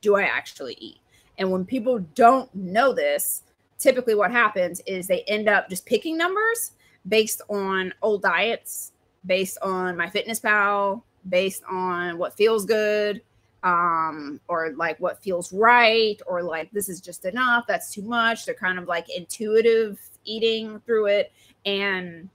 [0.00, 0.98] do I actually eat?
[1.38, 3.42] And when people don't know this,
[3.78, 6.72] typically what happens is they end up just picking numbers
[7.06, 8.92] based on old diets,
[9.24, 13.22] based on MyFitnessPal, based on what feels good,
[13.62, 18.44] um, or like what feels right, or like this is just enough, that's too much.
[18.46, 21.32] They're kind of like intuitive eating through it.
[21.64, 22.28] And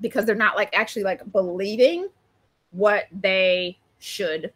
[0.00, 2.08] because they're not like actually like believing
[2.70, 4.52] what they should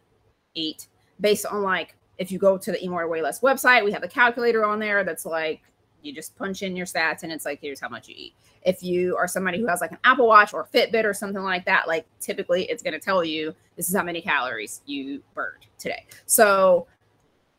[0.53, 0.87] eat
[1.19, 4.07] based on like if you go to the More Weigh Less website, we have a
[4.07, 5.61] calculator on there that's like
[6.01, 8.33] you just punch in your stats and it's like here's how much you eat.
[8.63, 11.65] If you are somebody who has like an Apple Watch or Fitbit or something like
[11.65, 15.65] that, like typically it's going to tell you this is how many calories you burned
[15.79, 16.05] today.
[16.27, 16.85] So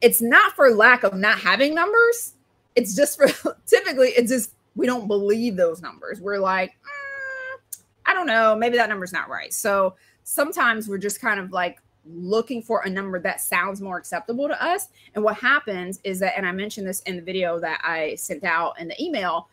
[0.01, 2.35] it's not for lack of not having numbers.
[2.77, 6.21] It's just for typically it's just we don't believe those numbers.
[6.21, 9.53] We're like, mm, I don't know, maybe that number's not right.
[9.53, 14.49] So sometimes we're just kind of like looking for a number that sounds more acceptable
[14.49, 14.89] to us.
[15.15, 18.45] And what happens is that, and I mentioned this in the video that I sent
[18.45, 19.49] out in the email,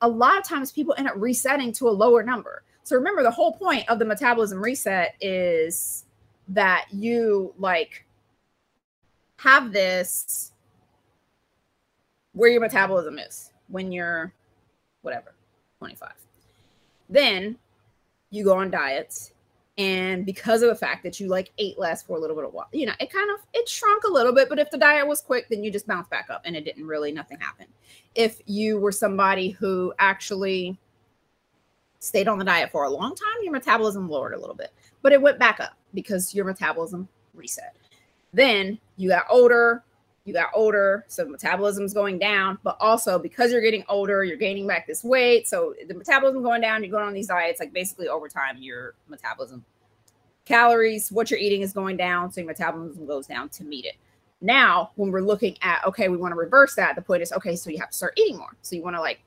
[0.00, 2.64] a lot of times people end up resetting to a lower number.
[2.82, 6.04] So remember, the whole point of the metabolism reset is
[6.48, 8.04] that you like
[9.36, 10.52] have this
[12.32, 14.32] where your metabolism is when you're
[15.02, 15.34] whatever
[15.78, 16.10] 25
[17.08, 17.56] then
[18.30, 19.31] you go on diets
[19.78, 22.52] and because of the fact that you like ate less for a little bit of
[22.52, 25.06] while you know it kind of it shrunk a little bit but if the diet
[25.06, 27.68] was quick then you just bounced back up and it didn't really nothing happened.
[28.14, 30.78] If you were somebody who actually
[32.00, 35.12] stayed on the diet for a long time your metabolism lowered a little bit but
[35.12, 37.74] it went back up because your metabolism reset.
[38.34, 39.84] Then you got older
[40.24, 44.66] you got older, so metabolism's going down, but also because you're getting older, you're gaining
[44.66, 45.48] back this weight.
[45.48, 48.94] So the metabolism going down, you're going on these diets, like basically over time, your
[49.08, 49.64] metabolism
[50.44, 53.96] calories, what you're eating is going down, so your metabolism goes down to meet it.
[54.40, 57.56] Now, when we're looking at okay, we want to reverse that, the point is okay,
[57.56, 58.56] so you have to start eating more.
[58.62, 59.20] So you want to like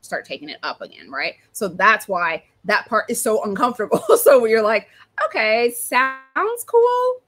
[0.00, 1.34] start taking it up again, right?
[1.52, 4.02] So that's why that part is so uncomfortable.
[4.22, 4.88] so you're like,
[5.26, 7.22] okay, sounds cool.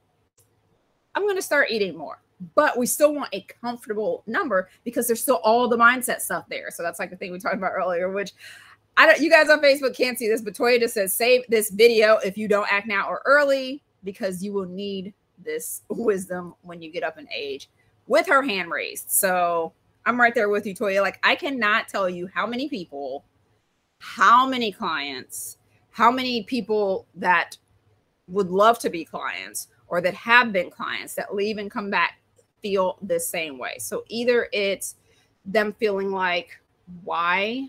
[1.15, 2.23] I'm going to start eating more
[2.55, 6.71] but we still want a comfortable number because there's still all the mindset stuff there.
[6.71, 8.33] So that's like the thing we talked about earlier, which
[8.97, 11.71] I don't you guys on Facebook can't see this, but Toya just says save this
[11.71, 16.83] video if you don't act now or early because you will need this wisdom when
[16.83, 17.69] you get up in age
[18.07, 19.11] with her hand raised.
[19.11, 19.73] So
[20.05, 21.01] I'm right there with you, Toya.
[21.01, 23.25] Like I cannot tell you how many people,
[23.99, 25.59] how many clients,
[25.91, 27.57] how many people that
[28.29, 32.19] would love to be clients or that have been clients that leave and come back
[32.63, 33.77] feel the same way.
[33.79, 34.97] So either it's
[35.45, 36.59] them feeling like,
[37.05, 37.69] why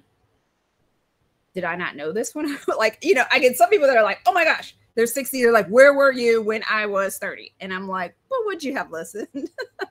[1.53, 4.03] did I not know this I like, you know, I get some people that are
[4.03, 5.41] like, oh my gosh, they're 60.
[5.41, 7.53] They're like, where were you when I was 30?
[7.59, 9.27] And I'm like, well, would you have listened?
[9.33, 9.49] would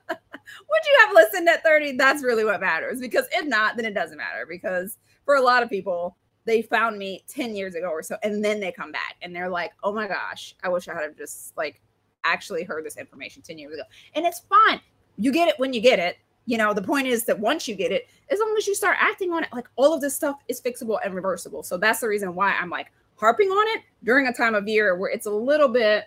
[0.09, 1.93] you have listened at 30?
[1.93, 2.99] That's really what matters.
[2.99, 4.45] Because if not, then it doesn't matter.
[4.47, 8.43] Because for a lot of people, they found me 10 years ago or so, and
[8.43, 11.55] then they come back and they're like, oh my gosh, I wish I had just
[11.55, 11.81] like
[12.25, 13.83] actually heard this information 10 years ago.
[14.15, 14.81] And it's fine
[15.17, 16.17] you get it when you get it.
[16.45, 18.97] You know, the point is that once you get it, as long as you start
[18.99, 21.63] acting on it, like all of this stuff is fixable and reversible.
[21.63, 24.97] So that's the reason why I'm like harping on it during a time of year
[24.97, 26.05] where it's a little bit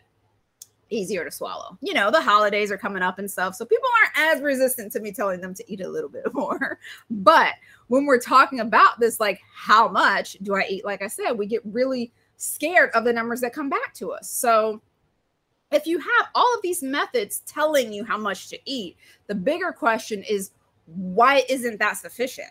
[0.90, 1.78] easier to swallow.
[1.80, 3.54] You know, the holidays are coming up and stuff.
[3.54, 6.78] So people aren't as resistant to me telling them to eat a little bit more.
[7.10, 7.54] But
[7.88, 10.84] when we're talking about this, like how much do I eat?
[10.84, 14.28] Like I said, we get really scared of the numbers that come back to us.
[14.30, 14.82] So
[15.70, 19.72] if you have all of these methods telling you how much to eat, the bigger
[19.72, 20.52] question is
[20.86, 22.50] why isn't that sufficient?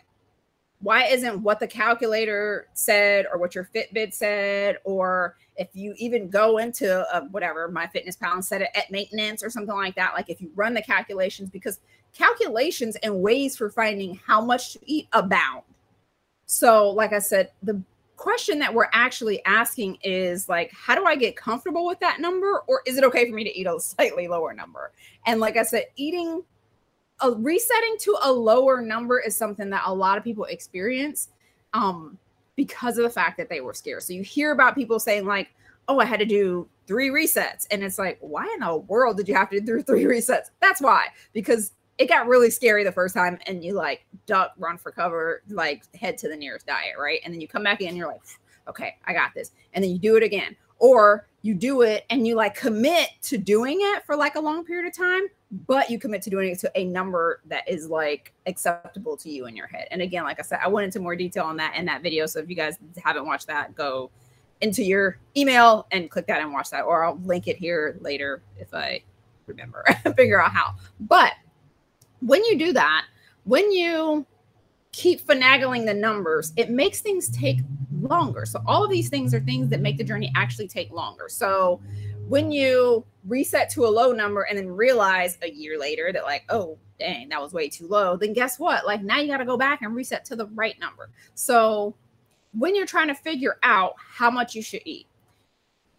[0.80, 6.28] Why isn't what the calculator said or what your Fitbit said, or if you even
[6.28, 10.12] go into a, whatever my fitness pal said it at maintenance or something like that,
[10.12, 11.80] like if you run the calculations, because
[12.12, 15.62] calculations and ways for finding how much to eat abound.
[16.44, 17.82] So, like I said, the
[18.16, 22.62] question that we're actually asking is like how do i get comfortable with that number
[22.66, 24.92] or is it okay for me to eat a slightly lower number?
[25.26, 26.42] And like i said eating
[27.20, 31.28] a resetting to a lower number is something that a lot of people experience
[31.74, 32.18] um
[32.56, 34.02] because of the fact that they were scared.
[34.02, 35.48] So you hear about people saying like
[35.88, 37.66] oh i had to do three resets.
[37.70, 40.50] And it's like why in the world did you have to do three resets?
[40.60, 44.76] That's why because it got really scary the first time and you like duck run
[44.76, 47.20] for cover like head to the nearest diet right?
[47.24, 48.22] And then you come back in and you're like
[48.68, 49.52] okay i got this.
[49.72, 50.56] And then you do it again.
[50.78, 54.64] Or you do it and you like commit to doing it for like a long
[54.64, 55.22] period of time
[55.68, 59.46] but you commit to doing it to a number that is like acceptable to you
[59.46, 59.86] in your head.
[59.90, 62.26] And again like i said i went into more detail on that in that video
[62.26, 64.10] so if you guys haven't watched that go
[64.60, 68.42] into your email and click that and watch that or i'll link it here later
[68.58, 69.00] if i
[69.46, 69.84] remember
[70.16, 70.74] figure out how.
[71.00, 71.32] But
[72.20, 73.06] when you do that,
[73.44, 74.26] when you
[74.92, 77.58] keep finagling the numbers, it makes things take
[78.00, 78.46] longer.
[78.46, 81.28] So all of these things are things that make the journey actually take longer.
[81.28, 81.80] So
[82.28, 86.44] when you reset to a low number and then realize a year later that like,
[86.48, 88.86] oh, dang, that was way too low, then guess what?
[88.86, 91.10] Like now you got to go back and reset to the right number.
[91.34, 91.94] So
[92.52, 95.06] when you're trying to figure out how much you should eat,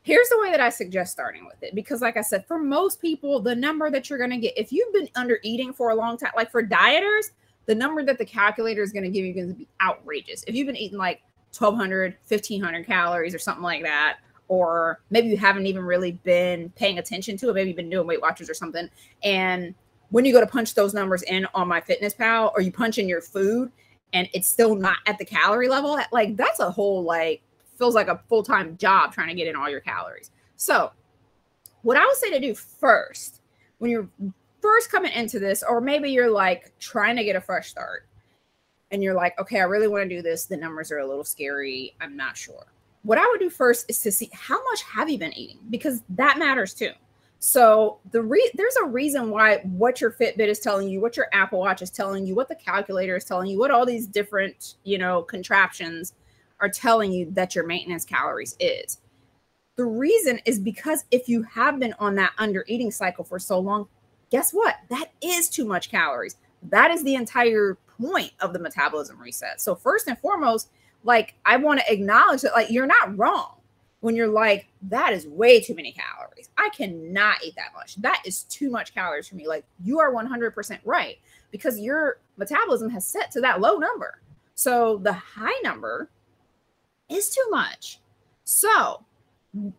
[0.07, 3.01] here's the way that I suggest starting with it because, like I said, for most
[3.01, 5.95] people, the number that you're going to get if you've been under eating for a
[5.95, 7.31] long time, like for dieters,
[7.65, 10.43] the number that the calculator is going to give you is going to be outrageous.
[10.47, 11.21] If you've been eating like
[11.57, 16.99] 1200, 1500 calories or something like that, or maybe you haven't even really been paying
[16.99, 18.89] attention to it, maybe you've been doing Weight Watchers or something,
[19.23, 19.75] and
[20.09, 22.97] when you go to punch those numbers in on my fitness pal or you punch
[22.97, 23.69] in your food
[24.13, 27.41] and it's still not at the calorie level like that's a whole like
[27.78, 30.32] feels like a full-time job trying to get in all your calories.
[30.55, 30.91] So
[31.88, 33.41] what i would say to do first
[33.78, 34.09] when you're
[34.61, 38.07] first coming into this or maybe you're like trying to get a fresh start
[38.91, 40.45] and you're like okay i really want to do this.
[40.45, 41.95] The numbers are a little scary.
[42.01, 42.65] I'm not sure.
[43.03, 46.01] What i would do first is to see how much have you been eating because
[46.09, 46.91] that matters too.
[47.39, 51.28] So the re- there's a reason why what your Fitbit is telling you, what your
[51.34, 54.75] Apple Watch is telling you, what the calculator is telling you, what all these different,
[54.84, 56.13] you know, contraptions
[56.59, 58.99] are telling you that your maintenance calories is.
[59.75, 63.59] The reason is because if you have been on that under eating cycle for so
[63.59, 63.87] long,
[64.31, 64.75] guess what?
[64.89, 66.35] That is too much calories.
[66.63, 69.61] That is the entire point of the metabolism reset.
[69.61, 70.69] So first and foremost,
[71.03, 73.57] like I want to acknowledge that like you're not wrong
[73.99, 76.49] when you're like, that is way too many calories.
[76.57, 77.95] I cannot eat that much.
[77.97, 79.47] That is too much calories for me.
[79.47, 81.17] Like, you are 100% right
[81.51, 84.21] because your metabolism has set to that low number.
[84.55, 86.09] So, the high number
[87.09, 87.99] is too much.
[88.43, 89.03] So,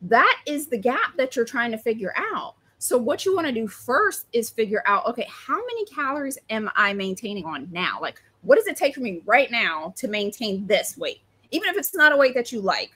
[0.02, 2.54] that is the gap that you're trying to figure out.
[2.78, 6.70] So, what you want to do first is figure out okay, how many calories am
[6.76, 7.98] I maintaining on now?
[8.00, 11.20] Like, what does it take for me right now to maintain this weight?
[11.50, 12.92] Even if it's not a weight that you like,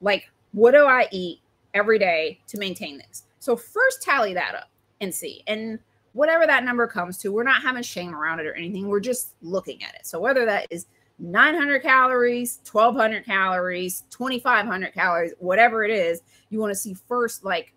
[0.00, 1.40] like what do I eat
[1.74, 3.24] every day to maintain this?
[3.38, 4.68] So first tally that up
[5.00, 5.42] and see.
[5.46, 5.78] And
[6.12, 8.88] whatever that number comes to, we're not having shame around it or anything.
[8.88, 10.06] We're just looking at it.
[10.06, 10.86] So whether that is
[11.22, 17.72] 900 calories, 1200 calories, 2500 calories, whatever it is, you want to see first like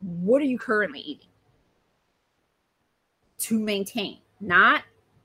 [0.00, 1.26] what are you currently eating
[3.38, 4.84] to maintain, not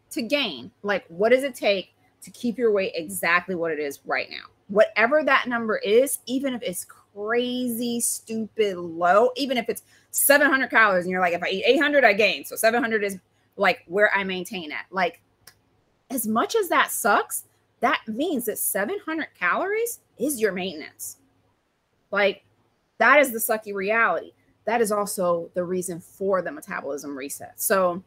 [0.10, 0.72] to gain.
[0.82, 4.48] Like what does it take to keep your weight exactly what it is right now?
[4.68, 11.06] whatever that number is, even if it's crazy, stupid low, even if it's 700 calories,
[11.06, 12.46] and you're like, if I eat 800, I gain.
[12.46, 13.20] So 700 is
[13.58, 14.86] like where I maintain at.
[14.92, 15.22] Like,
[16.10, 17.46] as much as that sucks,
[17.80, 21.18] that means that 700 calories is your maintenance.
[22.12, 22.44] Like,
[22.98, 24.32] that is the sucky reality.
[24.66, 27.60] That is also the reason for the metabolism reset.
[27.60, 28.04] So,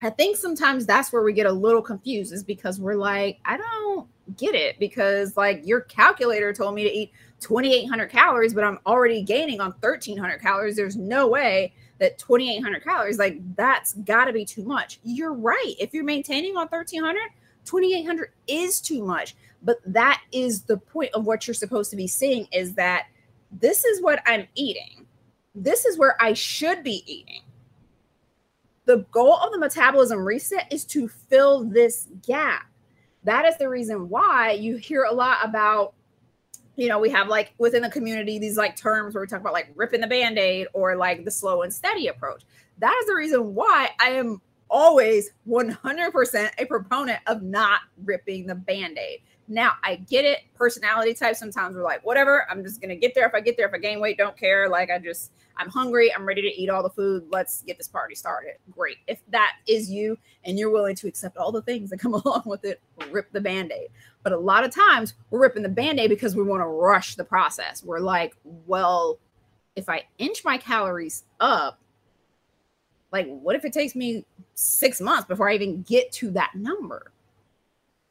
[0.00, 3.56] I think sometimes that's where we get a little confused is because we're like, I
[3.56, 4.06] don't
[4.36, 9.22] get it because like your calculator told me to eat 2800 calories, but I'm already
[9.22, 10.76] gaining on 1300 calories.
[10.76, 15.00] There's no way that 2800 calories, like that's got to be too much.
[15.02, 15.74] You're right.
[15.78, 17.20] If you're maintaining on 1300,
[17.64, 19.34] 2800 is too much.
[19.62, 23.06] But that is the point of what you're supposed to be seeing is that
[23.50, 25.06] this is what I'm eating.
[25.54, 27.42] This is where I should be eating
[28.88, 32.66] the goal of the metabolism reset is to fill this gap.
[33.22, 35.92] That is the reason why you hear a lot about,
[36.78, 39.52] you know, we have like within the community these like terms where we talk about
[39.52, 42.44] like ripping the band aid or like the slow and steady approach.
[42.78, 48.54] That is the reason why I am always 100% a proponent of not ripping the
[48.54, 49.22] band aid.
[49.48, 50.42] Now, I get it.
[50.54, 53.26] Personality type, sometimes we're like, whatever, I'm just going to get there.
[53.26, 54.68] If I get there, if I gain weight, don't care.
[54.68, 56.14] Like, I just, I'm hungry.
[56.14, 57.26] I'm ready to eat all the food.
[57.30, 58.54] Let's get this party started.
[58.70, 58.98] Great.
[59.08, 62.42] If that is you and you're willing to accept all the things that come along
[62.46, 62.80] with it,
[63.10, 63.88] rip the band aid.
[64.22, 67.16] But a lot of times we're ripping the band aid because we want to rush
[67.16, 67.82] the process.
[67.82, 69.18] We're like, well,
[69.74, 71.80] if I inch my calories up,
[73.10, 77.12] like, what if it takes me six months before I even get to that number?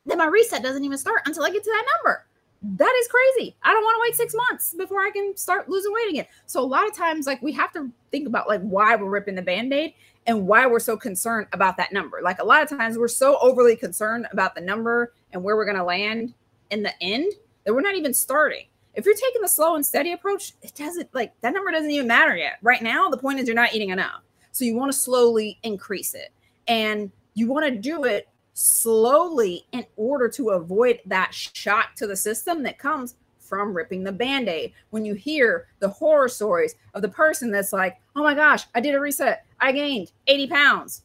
[0.06, 2.27] Then my reset doesn't even start until I get to that number
[2.76, 3.56] that is crazy.
[3.64, 6.26] I don't want to wait six months before I can start losing weight again.
[6.46, 9.36] So a lot of times, like we have to think about like why we're ripping
[9.36, 9.94] the band-aid
[10.26, 12.20] and why we're so concerned about that number.
[12.22, 15.66] Like a lot of times we're so overly concerned about the number and where we're
[15.66, 16.34] going to land
[16.70, 17.32] in the end
[17.64, 18.66] that we're not even starting.
[18.96, 22.08] If you're taking the slow and steady approach, it doesn't like that number doesn't even
[22.08, 22.58] matter yet.
[22.62, 24.22] Right now, the point is you're not eating enough.
[24.52, 26.34] So you want to slowly increase it.
[26.68, 32.16] And you want to do it slowly in order to avoid that shock to the
[32.16, 34.74] system that comes from ripping the band aid.
[34.90, 38.80] When you hear the horror stories of the person that's like, oh my gosh, I
[38.82, 41.04] did a reset, I gained 80 pounds.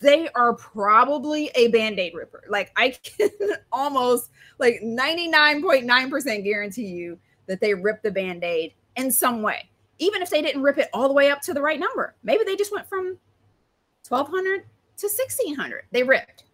[0.00, 2.42] They are probably a band aid ripper.
[2.48, 3.30] Like, I can
[3.72, 9.68] almost like 99.9% guarantee you that they ripped the band aid in some way,
[10.00, 12.16] even if they didn't rip it all the way up to the right number.
[12.24, 13.16] Maybe they just went from
[14.08, 14.64] 1200
[14.96, 15.84] to 1600.
[15.92, 16.44] They ripped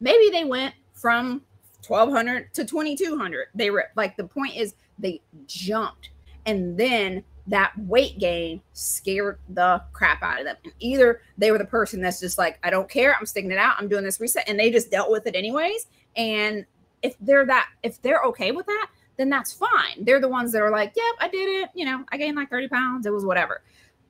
[0.00, 1.42] maybe they went from
[1.86, 6.10] 1200 to 2200 they were like the point is they jumped
[6.48, 10.56] And then that weight gain scared the crap out of them.
[10.64, 13.58] And either they were the person that's just like, I don't care, I'm sticking it
[13.58, 15.86] out, I'm doing this reset, and they just dealt with it anyways.
[16.16, 16.64] And
[17.02, 18.88] if they're that, if they're okay with that,
[19.18, 20.04] then that's fine.
[20.04, 21.70] They're the ones that are like, yep, I did it.
[21.74, 23.62] You know, I gained like 30 pounds, it was whatever.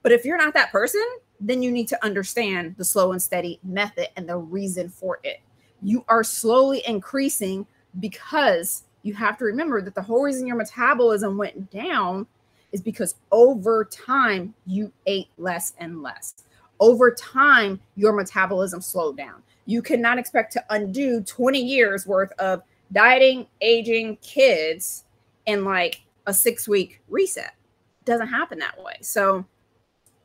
[0.02, 1.04] But if you're not that person,
[1.40, 5.40] then you need to understand the slow and steady method and the reason for it.
[5.82, 7.66] You are slowly increasing
[8.00, 12.26] because you have to remember that the whole reason your metabolism went down
[12.72, 16.34] is because over time you ate less and less.
[16.80, 19.42] Over time, your metabolism slowed down.
[19.66, 22.62] You cannot expect to undo 20 years worth of
[22.92, 25.04] dieting, aging kids
[25.46, 27.54] in like a six week reset.
[28.04, 28.96] Doesn't happen that way.
[29.00, 29.44] So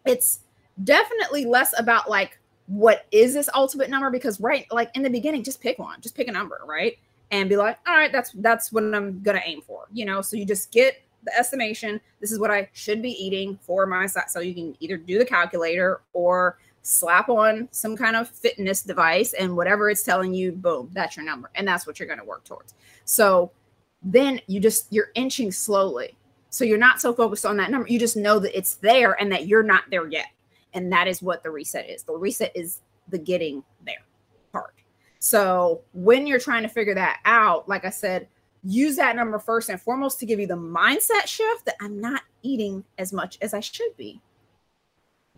[0.05, 0.39] it's
[0.83, 2.39] definitely less about like
[2.73, 4.09] what is this ultimate number?
[4.09, 6.97] Because right like in the beginning just pick one just pick a number right?
[7.31, 10.21] And be like all right that's that's what i'm gonna aim for you know?
[10.21, 14.07] So you just get the estimation this is what i should be eating for my
[14.07, 19.33] so you can either do the calculator or slap on some kind of fitness device
[19.33, 22.43] and whatever it's telling you boom that's your number and that's what you're to work
[22.43, 22.73] towards.
[23.05, 23.51] So
[24.01, 26.15] then you just you're inching slowly.
[26.49, 27.87] So you're not so focused on that number.
[27.87, 30.27] You just know that it's there and that you're not there yet
[30.73, 32.03] and that is what the reset is.
[32.03, 34.03] The reset is the getting there
[34.51, 34.73] part.
[35.19, 38.27] So when you're trying to figure that out, like I said,
[38.63, 42.21] use that number first and foremost to give you the mindset shift that I'm not
[42.41, 44.21] eating as much as I should be.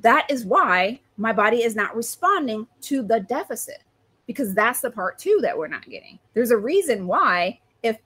[0.02, 3.82] That is why my body is not responding to the deficit
[4.28, 6.20] because that's the part two that we're not getting.
[6.34, 7.98] There's a reason why, if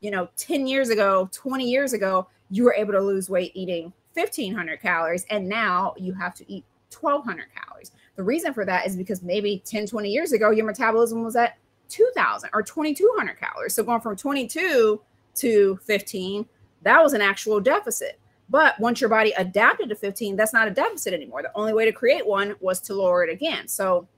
[0.00, 3.92] you know, 10 years ago, 20 years ago, you were able to lose weight eating
[4.18, 6.64] 1500 calories and now you have to eat
[6.98, 7.92] 1200 calories.
[8.16, 11.56] The reason for that is because maybe 10, 20 years ago, your metabolism was at
[11.88, 13.74] 2000 or 2200 calories.
[13.74, 15.00] So going from 22
[15.36, 16.46] to 15,
[16.82, 18.18] that was an actual deficit.
[18.50, 21.42] But once your body adapted to 15, that's not a deficit anymore.
[21.42, 23.68] The only way to create one was to lower it again.
[23.68, 24.08] So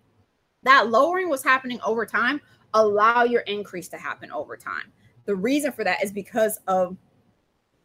[0.62, 2.40] that lowering was happening over time.
[2.74, 4.92] Allow your increase to happen over time.
[5.24, 6.96] The reason for that is because of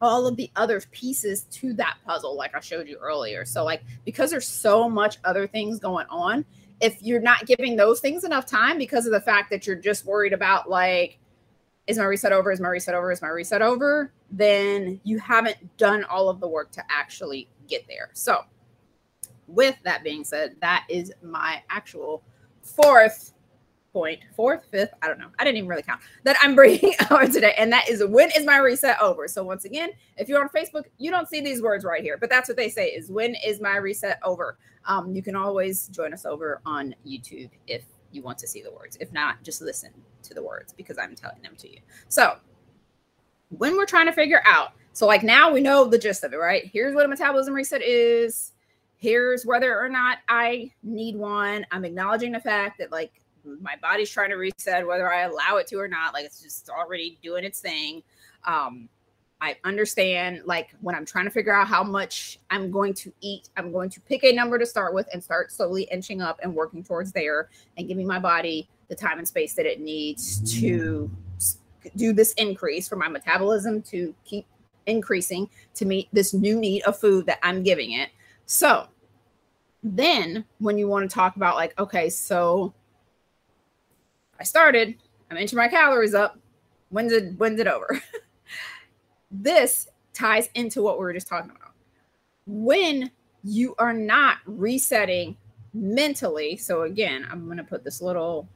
[0.01, 3.45] all of the other pieces to that puzzle, like I showed you earlier.
[3.45, 6.45] So, like, because there's so much other things going on,
[6.81, 10.05] if you're not giving those things enough time because of the fact that you're just
[10.05, 11.19] worried about, like,
[11.87, 12.51] is my reset over?
[12.51, 13.11] Is my reset over?
[13.11, 14.11] Is my reset over?
[14.31, 18.09] Then you haven't done all of the work to actually get there.
[18.13, 18.41] So,
[19.47, 22.23] with that being said, that is my actual
[22.63, 23.34] fourth
[23.95, 25.29] point, fourth, fifth, I don't know.
[25.39, 27.55] I didn't even really count that I'm bringing out today.
[27.57, 29.25] And that is when is my reset over?
[29.29, 32.29] So once again, if you're on Facebook, you don't see these words right here, but
[32.29, 34.57] that's what they say is when is my reset over?
[34.85, 38.69] Um, you can always join us over on YouTube if you want to see the
[38.69, 38.97] words.
[38.99, 39.91] If not, just listen
[40.23, 41.79] to the words because I'm telling them to you.
[42.09, 42.35] So
[43.47, 46.37] when we're trying to figure out, so like now we know the gist of it,
[46.37, 46.69] right?
[46.73, 48.51] Here's what a metabolism reset is.
[48.97, 51.65] Here's whether or not I need one.
[51.71, 53.21] I'm acknowledging the fact that like
[53.61, 56.13] my body's trying to reset whether I allow it to or not.
[56.13, 58.03] Like it's just already doing its thing.
[58.45, 58.89] Um,
[59.41, 63.49] I understand like when I'm trying to figure out how much I'm going to eat,
[63.57, 66.55] I'm going to pick a number to start with and start slowly inching up and
[66.55, 71.11] working towards there and giving my body the time and space that it needs to
[71.95, 74.47] do this increase for my metabolism to keep
[74.87, 78.09] increasing to meet this new need of food that I'm giving it.
[78.45, 78.87] So
[79.83, 82.73] then when you want to talk about like, okay, so
[84.39, 84.95] I started,
[85.29, 86.39] I'm inching my calories up.
[86.89, 88.01] When's it when's it over?
[89.31, 91.73] this ties into what we were just talking about.
[92.45, 93.11] When
[93.43, 95.35] you are not resetting
[95.73, 98.47] mentally, so again, I'm gonna put this little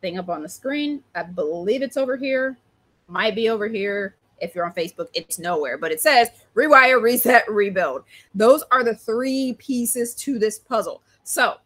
[0.00, 1.02] thing up on the screen.
[1.14, 2.58] I believe it's over here,
[3.08, 4.16] might be over here.
[4.40, 8.02] If you're on Facebook, it's nowhere, but it says rewire, reset, rebuild.
[8.34, 11.02] Those are the three pieces to this puzzle.
[11.22, 11.56] So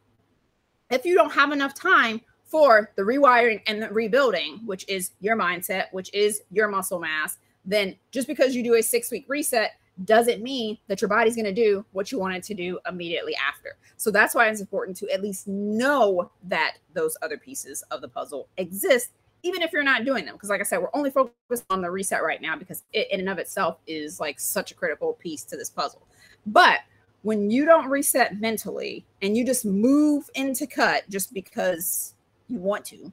[0.91, 5.37] if you don't have enough time for the rewiring and the rebuilding, which is your
[5.37, 9.73] mindset, which is your muscle mass, then just because you do a six week reset
[10.05, 13.35] doesn't mean that your body's going to do what you want it to do immediately
[13.37, 13.77] after.
[13.97, 18.09] So that's why it's important to at least know that those other pieces of the
[18.09, 19.11] puzzle exist,
[19.43, 20.35] even if you're not doing them.
[20.35, 23.21] Because, like I said, we're only focused on the reset right now because it in
[23.21, 26.07] and of itself is like such a critical piece to this puzzle.
[26.45, 26.81] But
[27.23, 32.15] when you don't reset mentally and you just move into cut just because
[32.49, 33.13] you want to.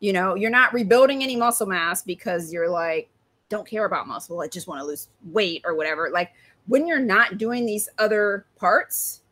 [0.00, 3.08] You know, you're not rebuilding any muscle mass because you're like,
[3.48, 4.40] don't care about muscle.
[4.40, 6.10] I just want to lose weight or whatever.
[6.10, 6.32] Like
[6.66, 9.22] when you're not doing these other parts,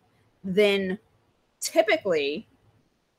[0.44, 0.98] then
[1.60, 2.46] typically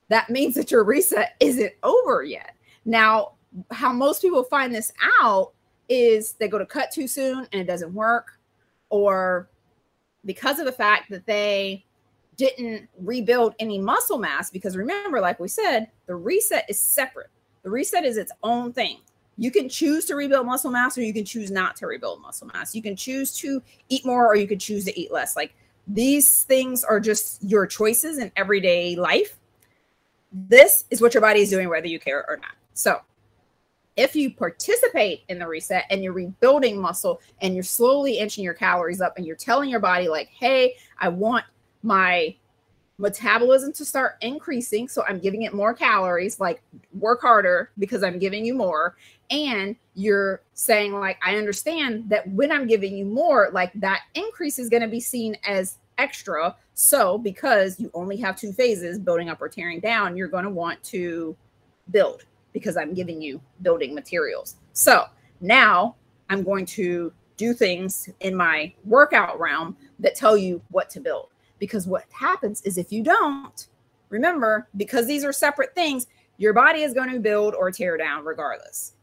[0.10, 2.56] that means that your reset isn't over yet.
[2.86, 3.34] Now,
[3.72, 5.54] how most people find this out
[5.90, 8.40] is they go to cut too soon and it doesn't work,
[8.90, 9.50] or
[10.26, 11.86] because of the fact that they
[12.38, 14.50] didn't rebuild any muscle mass.
[14.50, 17.30] Because remember, like we said, the reset is separate,
[17.64, 18.98] the reset is its own thing.
[19.38, 22.48] You can choose to rebuild muscle mass or you can choose not to rebuild muscle
[22.54, 22.76] mass.
[22.76, 25.36] You can choose to eat more or you can choose to eat less.
[25.36, 25.56] Like
[25.88, 29.38] these things are just your choices in everyday life.
[30.32, 32.56] This is what your body is doing, whether you care or not.
[32.74, 33.00] So,
[33.96, 38.56] if you participate in the reset and you're rebuilding muscle and you're slowly inching your
[38.56, 41.46] calories up and you're telling your body, like, hey, I want
[41.84, 42.36] my
[42.98, 44.88] metabolism to start increasing.
[44.88, 46.62] So I'm giving it more calories, like
[46.94, 48.96] work harder because I'm giving you more.
[49.30, 54.60] And you're saying, like, I understand that when I'm giving you more, like that increase
[54.60, 56.56] is going to be seen as extra.
[56.76, 60.50] So because you only have two phases, building up or tearing down, you're going to
[60.50, 61.36] want to
[61.92, 62.24] build
[62.54, 64.56] because I'm giving you building materials.
[64.74, 65.06] So
[65.42, 65.96] now
[66.30, 71.30] I'm going to do things in my workout realm that tell you what to build.
[71.64, 73.68] Because what happens is if you don't,
[74.10, 78.26] remember, because these are separate things, your body is going to build or tear down
[78.26, 78.96] regardless.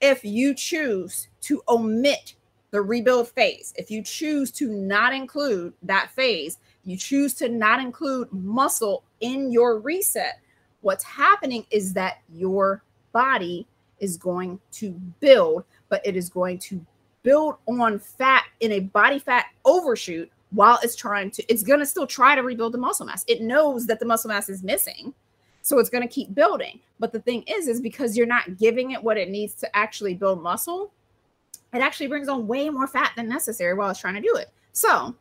[0.00, 2.36] If you choose to omit
[2.70, 7.80] the rebuild phase, if you choose to not include that phase, you choose to not
[7.80, 10.40] include muscle in your reset,
[10.80, 13.66] what's happening is that your body
[13.98, 16.80] is going to build, but it is going to
[17.22, 21.86] build on fat in a body fat overshoot while it's trying to, it's going to
[21.86, 23.26] still try to rebuild the muscle mass.
[23.28, 25.12] It knows that the muscle mass is missing.
[25.60, 26.80] So it's going to keep building.
[26.98, 30.14] But the thing is, is because you're not giving it what it needs to actually
[30.14, 30.92] build muscle,
[31.74, 34.48] it actually brings on way more fat than necessary while it's trying to do it.
[34.72, 35.14] So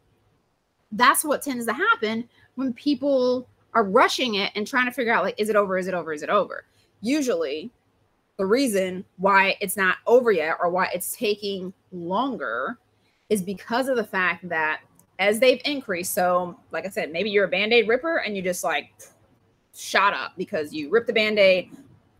[0.94, 5.26] that's what tends to happen when people are rushing it and trying to figure out
[5.26, 5.78] like, is it over?
[5.78, 6.14] Is it over?
[6.14, 6.64] Is it over?
[7.02, 7.70] Usually
[8.38, 12.78] the reason why it's not over yet or why it's taking longer
[13.28, 14.80] is because of the fact that
[15.20, 18.42] as they've increased, so like I said, maybe you're a band aid ripper and you
[18.42, 18.90] just like
[19.76, 21.72] shot up because you ripped the band aid,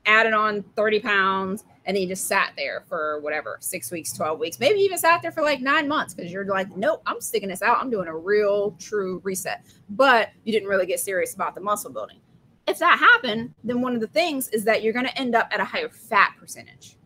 [0.06, 4.40] added on 30 pounds, and then you just sat there for whatever six weeks, 12
[4.40, 7.50] weeks, maybe even sat there for like nine months because you're like, nope, I'm sticking
[7.50, 7.78] this out.
[7.80, 9.66] I'm doing a real true reset.
[9.90, 12.20] But you didn't really get serious about the muscle building
[12.68, 15.48] if that happened, then one of the things is that you're going to end up
[15.52, 16.98] at a higher fat percentage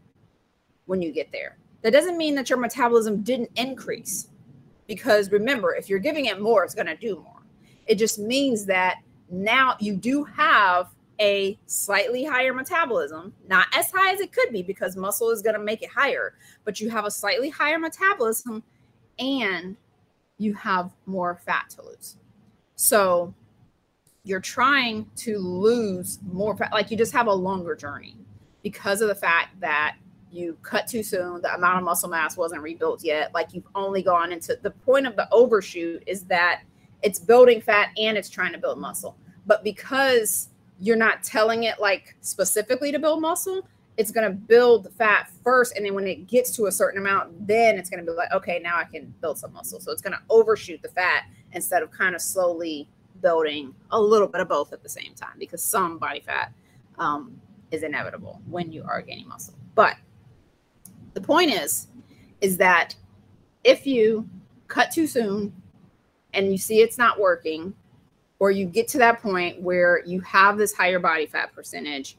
[0.86, 1.58] when you get there.
[1.82, 4.30] That doesn't mean that your metabolism didn't increase
[4.90, 7.44] because remember, if you're giving it more, it's going to do more.
[7.86, 8.96] It just means that
[9.30, 10.90] now you do have
[11.22, 15.54] a slightly higher metabolism, not as high as it could be because muscle is going
[15.54, 16.34] to make it higher,
[16.66, 18.64] but you have a slightly higher metabolism
[19.20, 19.78] and
[20.40, 22.18] you have more fat to lose.
[22.76, 23.32] So
[24.24, 28.18] you're trying to lose more fat, like you just have a longer journey
[28.64, 29.98] because of the fact that
[30.32, 33.34] you cut too soon, the amount of muscle mass wasn't rebuilt yet.
[33.34, 36.61] Like you've only gone into the point of the overshoot is that
[37.01, 39.17] it's building fat and it's trying to build muscle.
[39.45, 40.49] But because
[40.80, 43.67] you're not telling it like specifically to build muscle,
[43.97, 45.75] it's going to build the fat first.
[45.75, 48.32] And then when it gets to a certain amount, then it's going to be like,
[48.32, 49.80] okay, now I can build some muscle.
[49.80, 52.88] So it's going to overshoot the fat instead of kind of slowly
[53.21, 56.53] building a little bit of both at the same time because some body fat
[56.97, 59.55] um, is inevitable when you are gaining muscle.
[59.75, 59.97] But
[61.14, 61.88] the point is,
[62.41, 62.95] is that
[63.64, 64.28] if you
[64.68, 65.53] cut too soon
[66.34, 67.74] and you see it's not working,
[68.39, 72.18] or you get to that point where you have this higher body fat percentage,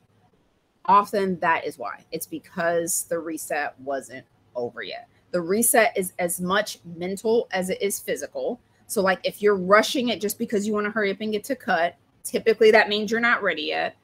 [0.85, 2.05] often that is why.
[2.13, 5.09] It's because the reset wasn't over yet.
[5.31, 8.61] The reset is as much mental as it is physical
[8.91, 11.45] so, like if you're rushing it just because you want to hurry up and get
[11.45, 13.97] to cut, typically that means you're not ready yet.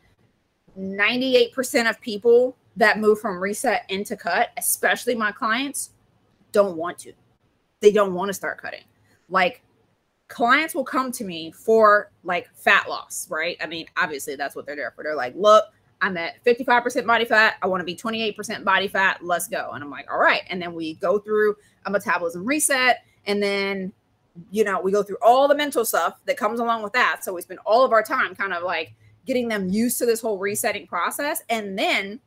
[0.79, 5.91] 98% of people that move from reset into cut, especially my clients,
[6.53, 7.13] don't want to.
[7.81, 8.85] They don't want to start cutting.
[9.29, 9.63] Like
[10.29, 13.57] clients will come to me for like fat loss, right?
[13.61, 15.05] I mean, obviously that's what they're there for.
[15.05, 15.65] They're like, look,
[16.03, 17.55] I'm at 55% body fat.
[17.63, 19.25] I want to be 28% body fat.
[19.25, 19.71] Let's go.
[19.73, 20.43] And I'm like, all right.
[20.51, 21.57] And then we go through
[21.87, 23.05] a metabolism reset.
[23.27, 23.93] And then
[24.51, 27.25] you know, we go through all the mental stuff that comes along with that.
[27.25, 28.95] So we spend all of our time kind of like
[29.27, 31.43] getting them used to this whole resetting process.
[31.49, 32.21] And then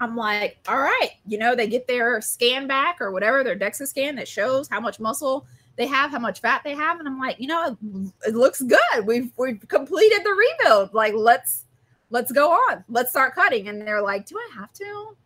[0.00, 3.86] I'm like, all right, you know, they get their scan back or whatever, their DEXA
[3.88, 6.98] scan that shows how much muscle they have, how much fat they have.
[6.98, 9.06] And I'm like, you know, it, it looks good.
[9.06, 10.92] We've we've completed the rebuild.
[10.92, 11.64] Like, let's
[12.10, 12.84] let's go on.
[12.88, 13.68] Let's start cutting.
[13.68, 15.16] And they're like, do I have to?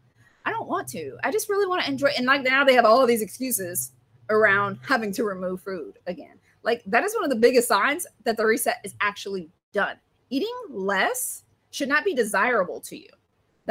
[0.45, 1.17] I don't want to.
[1.23, 2.09] I just really want to enjoy.
[2.17, 3.93] And like now they have all of these excuses
[4.31, 6.39] around having to remove food again.
[6.63, 9.97] Like that is one of the biggest signs that the reset is actually done.
[10.31, 13.09] Eating less should not be desirable to you.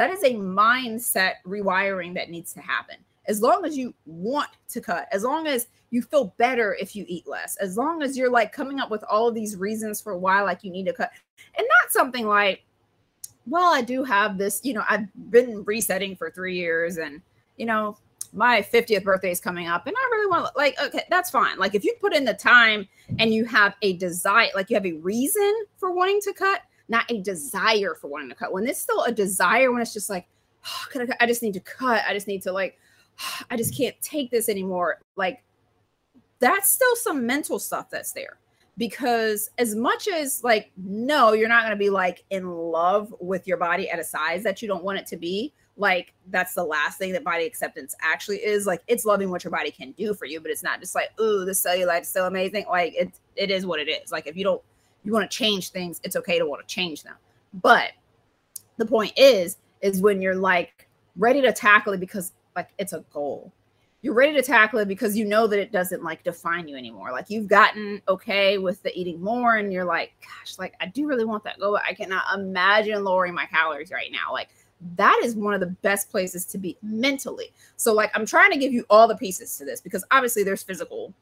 [0.00, 2.96] That is a mindset rewiring that needs to happen.
[3.26, 7.04] as long as you want to cut, as long as you feel better if you
[7.06, 10.16] eat less, as long as you're like coming up with all of these reasons for
[10.16, 11.10] why like you need to cut,
[11.58, 12.64] and not something like,
[13.46, 17.20] well, I do have this, you know, I've been resetting for three years and,
[17.58, 17.98] you know,
[18.32, 21.74] my 50th birthday is coming up and I really want like okay that's fine like
[21.74, 22.86] if you put in the time
[23.18, 27.10] and you have a desire like you have a reason for wanting to cut not
[27.10, 28.52] a desire for wanting to cut.
[28.52, 30.26] When it's still a desire when it's just like
[30.66, 32.02] oh, I, I just need to cut.
[32.06, 32.78] I just need to like
[33.20, 35.00] oh, I just can't take this anymore.
[35.16, 35.42] Like
[36.40, 38.38] that's still some mental stuff that's there.
[38.76, 43.46] Because as much as like no you're not going to be like in love with
[43.46, 46.64] your body at a size that you don't want it to be like that's the
[46.64, 48.66] last thing that body acceptance actually is.
[48.66, 51.08] Like it's loving what your body can do for you but it's not just like
[51.20, 52.64] ooh the cellulite is so amazing.
[52.68, 54.10] Like it it is what it is.
[54.10, 54.62] Like if you don't
[55.04, 57.16] you want to change things it's okay to want to change them.
[57.54, 57.92] But
[58.76, 63.04] the point is is when you're like ready to tackle it because like it's a
[63.12, 63.52] goal.
[64.02, 67.12] You're ready to tackle it because you know that it doesn't like define you anymore.
[67.12, 71.06] Like you've gotten okay with the eating more and you're like gosh like i do
[71.06, 74.32] really want that goal i cannot imagine lowering my calories right now.
[74.32, 74.48] Like
[74.96, 77.52] that is one of the best places to be mentally.
[77.76, 80.62] So, like, I'm trying to give you all the pieces to this because obviously there's
[80.62, 81.12] physical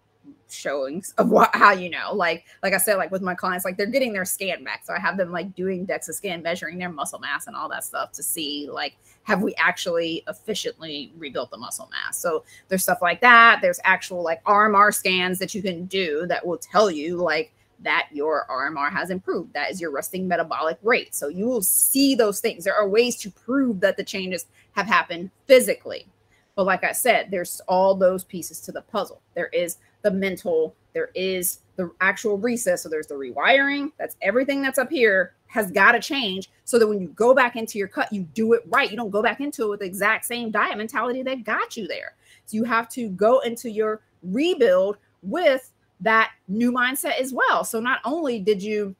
[0.50, 3.76] showings of what how you know like like i said like with my clients like
[3.76, 6.88] they're getting their scan back so i have them like doing dexa scan measuring their
[6.90, 11.56] muscle mass and all that stuff to see like have we actually efficiently rebuilt the
[11.56, 15.84] muscle mass so there's stuff like that there's actual like rmr scans that you can
[15.86, 19.52] do that will tell you like that your RMR has improved.
[19.52, 21.14] That is your resting metabolic rate.
[21.14, 22.64] So you will see those things.
[22.64, 26.08] There are ways to prove that the changes have happened physically.
[26.56, 29.20] But like I said, there's all those pieces to the puzzle.
[29.34, 32.80] There is the mental, there is the actual reset.
[32.80, 33.92] So there's the rewiring.
[33.98, 37.56] That's everything that's up here has got to change so that when you go back
[37.56, 38.90] into your cut, you do it right.
[38.90, 41.88] You don't go back into it with the exact same diet mentality that got you
[41.88, 42.14] there.
[42.44, 47.64] So you have to go into your rebuild with that new mindset as well.
[47.64, 48.94] So not only did you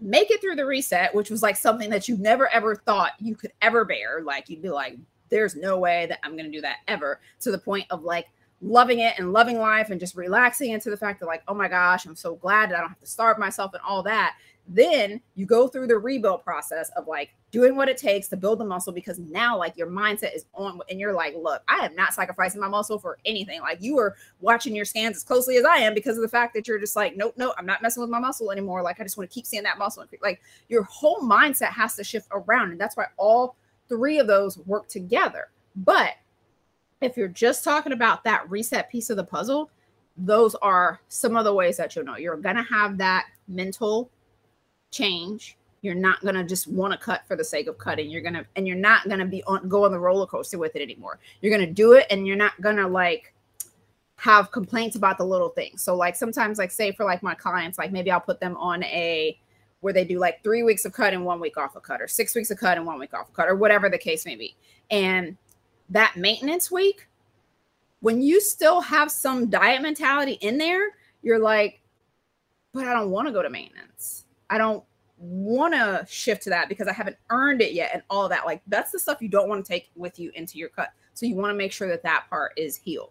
[0.00, 3.34] make it through the reset, which was like something that you never ever thought you
[3.34, 4.96] could ever bear, like you'd be like,
[5.30, 8.26] there's no way that I'm going to do that ever, to the point of like
[8.64, 11.68] loving it and loving life and just relaxing into the fact that, like, oh my
[11.68, 14.36] gosh, I'm so glad that I don't have to starve myself and all that.
[14.66, 18.58] Then you go through the rebuild process of like doing what it takes to build
[18.58, 21.94] the muscle because now like your mindset is on and you're like, look, I am
[21.94, 23.60] not sacrificing my muscle for anything.
[23.60, 26.54] Like you are watching your scans as closely as I am because of the fact
[26.54, 28.82] that you're just like, nope, nope, I'm not messing with my muscle anymore.
[28.82, 30.02] Like I just want to keep seeing that muscle.
[30.22, 32.70] Like your whole mindset has to shift around.
[32.70, 33.56] And that's why all
[33.88, 35.50] three of those work together.
[35.76, 36.14] But
[37.04, 39.70] if you're just talking about that reset piece of the puzzle,
[40.16, 44.10] those are some of the ways that you'll know you're going to have that mental
[44.90, 45.56] change.
[45.82, 48.08] You're not going to just want to cut for the sake of cutting.
[48.10, 50.56] You're going to, and you're not going to be on, go on the roller coaster
[50.56, 51.18] with it anymore.
[51.40, 53.34] You're going to do it and you're not going to like
[54.16, 55.82] have complaints about the little things.
[55.82, 58.82] So, like, sometimes, like, say for like my clients, like maybe I'll put them on
[58.84, 59.38] a,
[59.80, 62.08] where they do like three weeks of cut and one week off of cut, or
[62.08, 64.36] six weeks of cut and one week off of cut, or whatever the case may
[64.36, 64.56] be.
[64.90, 65.36] And
[65.90, 67.08] that maintenance week,
[68.00, 70.90] when you still have some diet mentality in there,
[71.22, 71.80] you're like,
[72.72, 74.24] but I don't want to go to maintenance.
[74.50, 74.84] I don't
[75.16, 78.44] want to shift to that because I haven't earned it yet and all that.
[78.44, 80.90] Like that's the stuff you don't want to take with you into your cut.
[81.14, 83.10] So you want to make sure that that part is healed.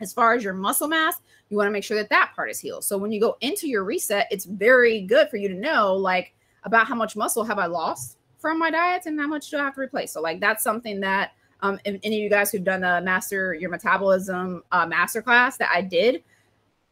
[0.00, 1.20] As far as your muscle mass,
[1.50, 2.84] you want to make sure that that part is healed.
[2.84, 6.34] So when you go into your reset, it's very good for you to know like
[6.64, 9.64] about how much muscle have I lost from my diets and how much do I
[9.64, 10.12] have to replace.
[10.12, 11.32] So like that's something that
[11.62, 15.82] um, any of you guys who've done the master your metabolism uh, masterclass that I
[15.82, 16.22] did,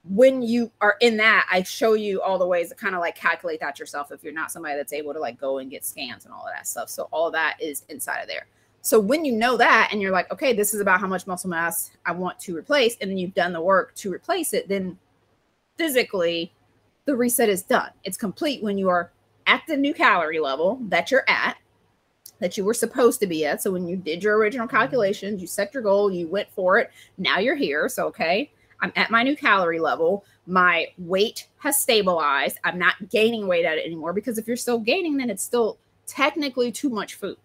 [0.04, 3.14] when you are in that, I show you all the ways to kind of like
[3.14, 6.24] calculate that yourself if you're not somebody that's able to like go and get scans
[6.24, 6.88] and all of that stuff.
[6.88, 8.46] So all that is inside of there.
[8.80, 11.50] So when you know that and you're like, okay, this is about how much muscle
[11.50, 14.98] mass I want to replace, and then you've done the work to replace it, then
[15.76, 16.52] physically
[17.04, 17.90] the reset is done.
[18.04, 19.10] It's complete when you are
[19.46, 21.56] at the new calorie level that you're at,
[22.41, 23.62] that you were supposed to be at.
[23.62, 24.76] So when you did your original mm-hmm.
[24.76, 26.91] calculations, you set your goal, you went for it.
[27.16, 27.89] Now you're here.
[27.89, 30.24] So, okay, I'm at my new calorie level.
[30.47, 32.59] My weight has stabilized.
[32.64, 35.78] I'm not gaining weight at it anymore because if you're still gaining, then it's still
[36.07, 37.36] technically too much food.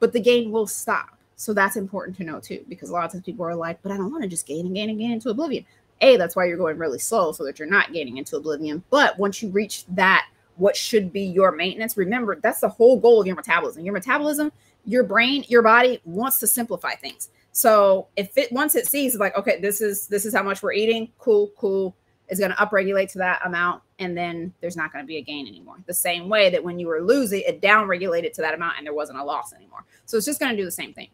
[0.00, 1.18] But the gain will stop.
[1.36, 3.92] So that's important to know too, because a lot of times people are like, but
[3.92, 5.66] I don't want to just gain and gain and gain into oblivion.
[6.00, 8.82] A, that's why you're going really slow so that you're not gaining into oblivion.
[8.90, 13.20] But once you reach that, what should be your maintenance, remember that's the whole goal
[13.20, 13.84] of your metabolism.
[13.84, 14.52] Your metabolism,
[14.84, 17.30] your brain, your body wants to simplify things.
[17.52, 20.72] So if it once it sees like, okay, this is this is how much we're
[20.72, 21.96] eating, cool, cool,
[22.28, 25.22] is going to upregulate to that amount, and then there's not going to be a
[25.22, 25.76] gain anymore.
[25.86, 28.94] The same way that when you were losing, it downregulated to that amount and there
[28.94, 29.84] wasn't a loss anymore.
[30.04, 31.08] So it's just going to do the same thing.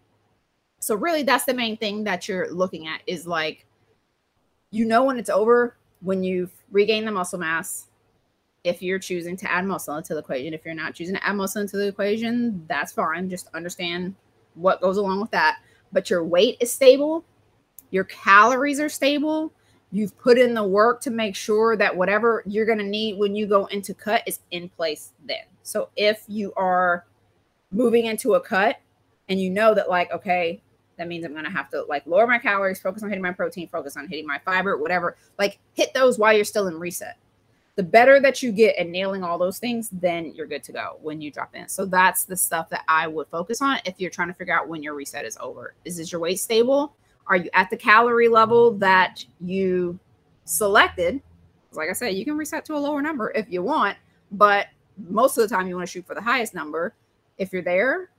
[0.78, 3.66] So really that's the main thing that you're looking at is like
[4.70, 7.86] you know when it's over when you've regained the muscle mass.
[8.62, 11.36] If you're choosing to add muscle into the equation, if you're not choosing to add
[11.36, 13.30] muscle into the equation, that's fine.
[13.30, 14.14] Just understand
[14.54, 15.58] what goes along with that.
[15.92, 17.24] But your weight is stable,
[17.90, 19.52] your calories are stable,
[19.90, 23.34] you've put in the work to make sure that whatever you're going to need when
[23.34, 25.44] you go into cut is in place then.
[25.62, 27.06] So if you are
[27.72, 28.76] moving into a cut
[29.28, 30.62] and you know that like okay,
[30.96, 33.32] that means I'm going to have to like lower my calories, focus on hitting my
[33.32, 37.16] protein, focus on hitting my fiber, whatever, like hit those while you're still in reset.
[37.80, 40.98] The better that you get at nailing all those things, then you're good to go
[41.00, 41.66] when you drop in.
[41.66, 44.68] So that's the stuff that I would focus on if you're trying to figure out
[44.68, 45.72] when your reset is over.
[45.86, 46.94] Is this your weight stable?
[47.26, 49.98] Are you at the calorie level that you
[50.44, 51.22] selected?
[51.72, 53.96] Like I said, you can reset to a lower number if you want,
[54.30, 54.66] but
[55.08, 56.92] most of the time you want to shoot for the highest number.
[57.38, 58.10] If you're there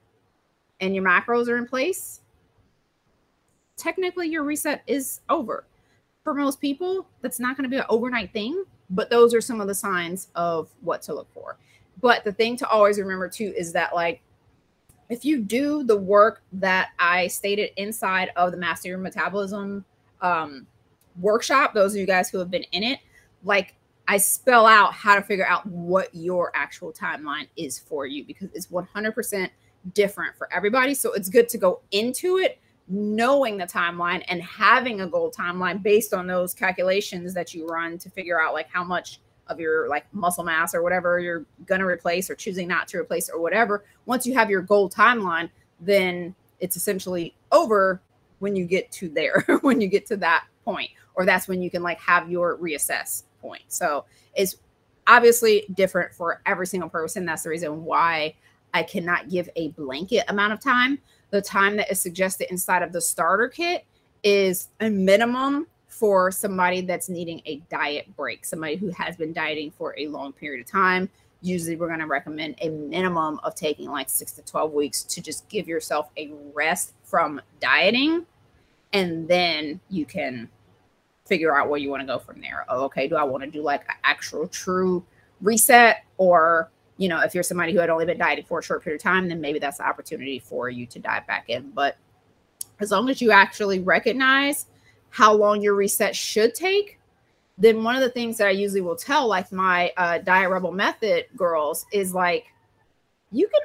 [0.79, 2.21] and your macros are in place,
[3.77, 5.65] technically your reset is over.
[6.23, 9.61] For most people, that's not going to be an overnight thing, but those are some
[9.61, 11.57] of the signs of what to look for.
[11.99, 14.21] But the thing to always remember too is that like
[15.09, 19.83] if you do the work that I stated inside of the Master Your Metabolism
[20.21, 20.67] um,
[21.19, 22.99] workshop, those of you guys who have been in it,
[23.43, 23.75] like
[24.07, 28.49] I spell out how to figure out what your actual timeline is for you because
[28.53, 29.49] it's 100%
[29.93, 30.93] different for everybody.
[30.93, 35.81] So it's good to go into it knowing the timeline and having a goal timeline
[35.81, 39.87] based on those calculations that you run to figure out like how much of your
[39.87, 43.41] like muscle mass or whatever you're going to replace or choosing not to replace or
[43.41, 48.01] whatever once you have your goal timeline then it's essentially over
[48.39, 51.69] when you get to there when you get to that point or that's when you
[51.69, 53.63] can like have your reassess point.
[53.67, 54.05] So
[54.35, 54.55] it's
[55.07, 57.25] obviously different for every single person.
[57.25, 58.35] That's the reason why
[58.73, 60.97] i cannot give a blanket amount of time
[61.31, 63.85] the time that is suggested inside of the starter kit
[64.23, 69.71] is a minimum for somebody that's needing a diet break, somebody who has been dieting
[69.71, 71.09] for a long period of time.
[71.41, 75.21] Usually, we're going to recommend a minimum of taking like six to 12 weeks to
[75.21, 78.25] just give yourself a rest from dieting.
[78.93, 80.49] And then you can
[81.25, 82.65] figure out where you want to go from there.
[82.69, 85.03] Oh, okay, do I want to do like an actual true
[85.41, 86.03] reset?
[86.17, 86.69] Or,
[87.01, 89.03] you know, if you're somebody who had only been dieting for a short period of
[89.03, 91.71] time, then maybe that's the opportunity for you to dive back in.
[91.71, 91.97] But
[92.79, 94.67] as long as you actually recognize
[95.09, 96.99] how long your reset should take,
[97.57, 100.71] then one of the things that I usually will tell, like my uh, Diet Rebel
[100.71, 102.45] method girls, is like,
[103.31, 103.61] you can,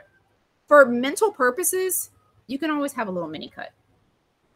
[0.67, 2.09] for mental purposes,
[2.47, 3.71] you can always have a little mini cut.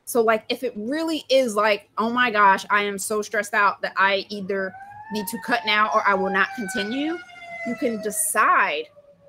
[0.06, 3.82] So, like, if it really is like, oh my gosh, I am so stressed out
[3.82, 4.72] that I either
[5.12, 7.18] need to cut now or I will not continue,
[7.66, 8.84] you can decide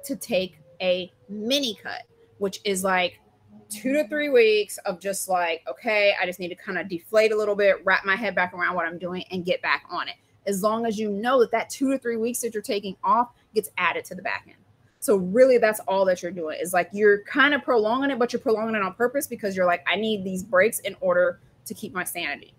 [0.06, 2.04] to take a mini cut,
[2.38, 3.20] which is like
[3.70, 7.32] two to three weeks of just like, okay, I just need to kind of deflate
[7.32, 10.08] a little bit, wrap my head back around what I'm doing, and get back on
[10.08, 10.16] it.
[10.46, 13.30] As long as you know that that two to three weeks that you're taking off
[13.54, 14.58] gets added to the back end.
[15.00, 18.34] So really, that's all that you're doing is like you're kind of prolonging it, but
[18.34, 21.74] you're prolonging it on purpose because you're like, I need these breaks in order to
[21.74, 22.54] keep my sanity.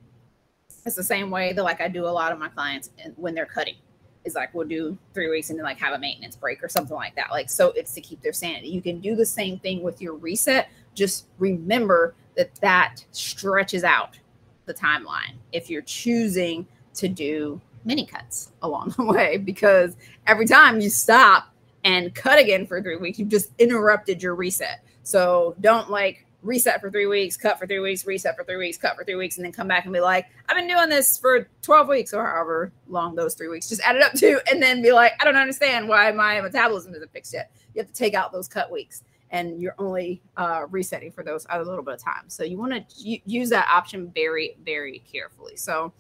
[0.84, 3.46] It's the same way that like I do a lot of my clients when they're
[3.46, 3.76] cutting
[4.24, 6.96] is like we'll do three weeks and then like have a maintenance break or something
[6.96, 7.30] like that.
[7.30, 8.68] Like so it's to keep their sanity.
[8.68, 14.18] You can do the same thing with your reset, just remember that that stretches out
[14.66, 19.96] the timeline if you're choosing to do mini cuts along the way because
[20.26, 21.52] every time you stop
[21.84, 24.84] and cut again for three weeks, you've just interrupted your reset.
[25.02, 28.76] So don't like reset for three weeks, cut for three weeks, reset for three weeks,
[28.76, 31.16] cut for three weeks, and then come back and be like, I've been doing this
[31.16, 34.62] for 12 weeks or however long those three weeks just add it up to, and
[34.62, 37.51] then be like, I don't understand why my metabolism isn't fixed yet.
[37.74, 41.47] You have to take out those cut weeks and you're only uh, resetting for those
[41.49, 42.24] a little bit of time.
[42.28, 45.57] So you want to use that option very, very carefully.
[45.57, 45.93] So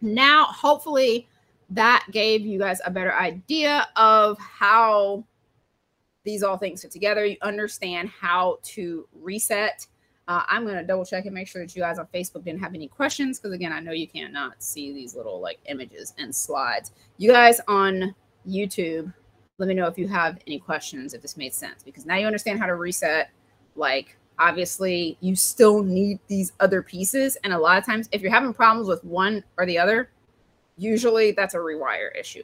[0.00, 1.28] now, hopefully,
[1.70, 5.24] that gave you guys a better idea of how
[6.26, 7.24] these all things fit together.
[7.24, 9.86] You understand how to reset.
[10.28, 12.60] Uh, I'm going to double check and make sure that you guys on Facebook didn't
[12.60, 16.34] have any questions because, again, I know you cannot see these little like images and
[16.34, 16.92] slides.
[17.16, 18.12] You guys on
[18.46, 19.14] YouTube,
[19.58, 22.26] let me know if you have any questions, if this made sense, because now you
[22.26, 23.30] understand how to reset.
[23.76, 27.36] Like, obviously, you still need these other pieces.
[27.44, 30.10] And a lot of times, if you're having problems with one or the other,
[30.76, 32.42] usually that's a rewire issue.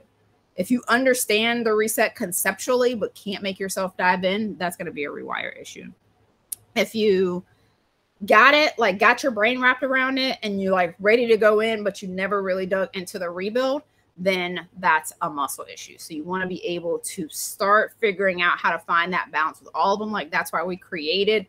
[0.57, 4.93] If you understand the reset conceptually, but can't make yourself dive in, that's going to
[4.93, 5.91] be a rewire issue.
[6.75, 7.45] If you
[8.27, 11.61] got it, like got your brain wrapped around it, and you're like ready to go
[11.61, 13.83] in, but you never really dug into the rebuild,
[14.17, 15.97] then that's a muscle issue.
[15.99, 19.59] So you want to be able to start figuring out how to find that balance
[19.59, 20.13] with all of them.
[20.13, 21.47] Like that's why we created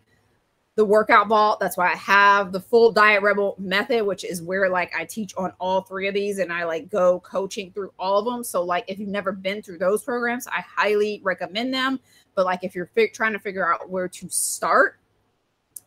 [0.75, 1.59] the workout vault.
[1.59, 5.33] That's why I have the full Diet Rebel method, which is where like I teach
[5.37, 8.43] on all three of these and I like go coaching through all of them.
[8.43, 11.99] So, like, if you've never been through those programs, I highly recommend them.
[12.35, 14.97] But, like, if you're trying to figure out where to start,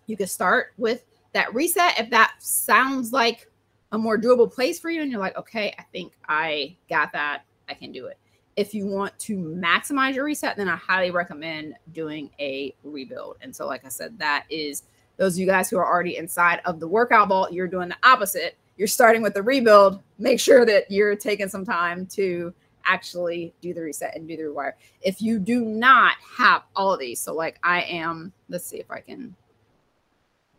[0.07, 1.99] you can start with that reset.
[1.99, 3.51] If that sounds like
[3.91, 7.43] a more doable place for you and you're like, okay, I think I got that,
[7.69, 8.19] I can do it.
[8.57, 13.37] If you want to maximize your reset, then I highly recommend doing a rebuild.
[13.43, 14.85] And so, like I said, that is
[15.17, 17.97] those of you guys who are already inside of the workout vault, you're doing the
[18.03, 18.57] opposite.
[18.77, 20.03] You're starting with the rebuild.
[20.19, 22.53] Make sure that you're taking some time to
[22.85, 24.73] actually do the reset and do the rewire.
[25.03, 28.91] If you do not have all of these, so like I am, let's see if
[28.91, 29.35] I can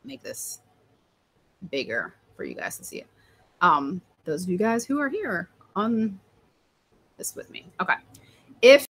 [0.03, 0.61] make this
[1.71, 3.07] bigger for you guys to see it.
[3.61, 6.19] Um, those of you guys who are here on
[7.17, 7.67] this with me.
[7.81, 7.95] Okay.
[8.61, 8.85] If.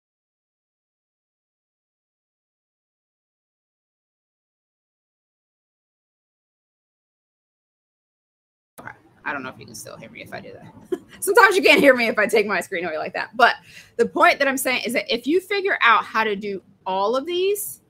[9.27, 10.99] I don't know if you can still hear me if I do that.
[11.19, 13.35] Sometimes you can't hear me if I take my screen away like that.
[13.35, 13.55] But
[13.97, 17.15] the point that I'm saying is that if you figure out how to do all
[17.15, 17.81] of these,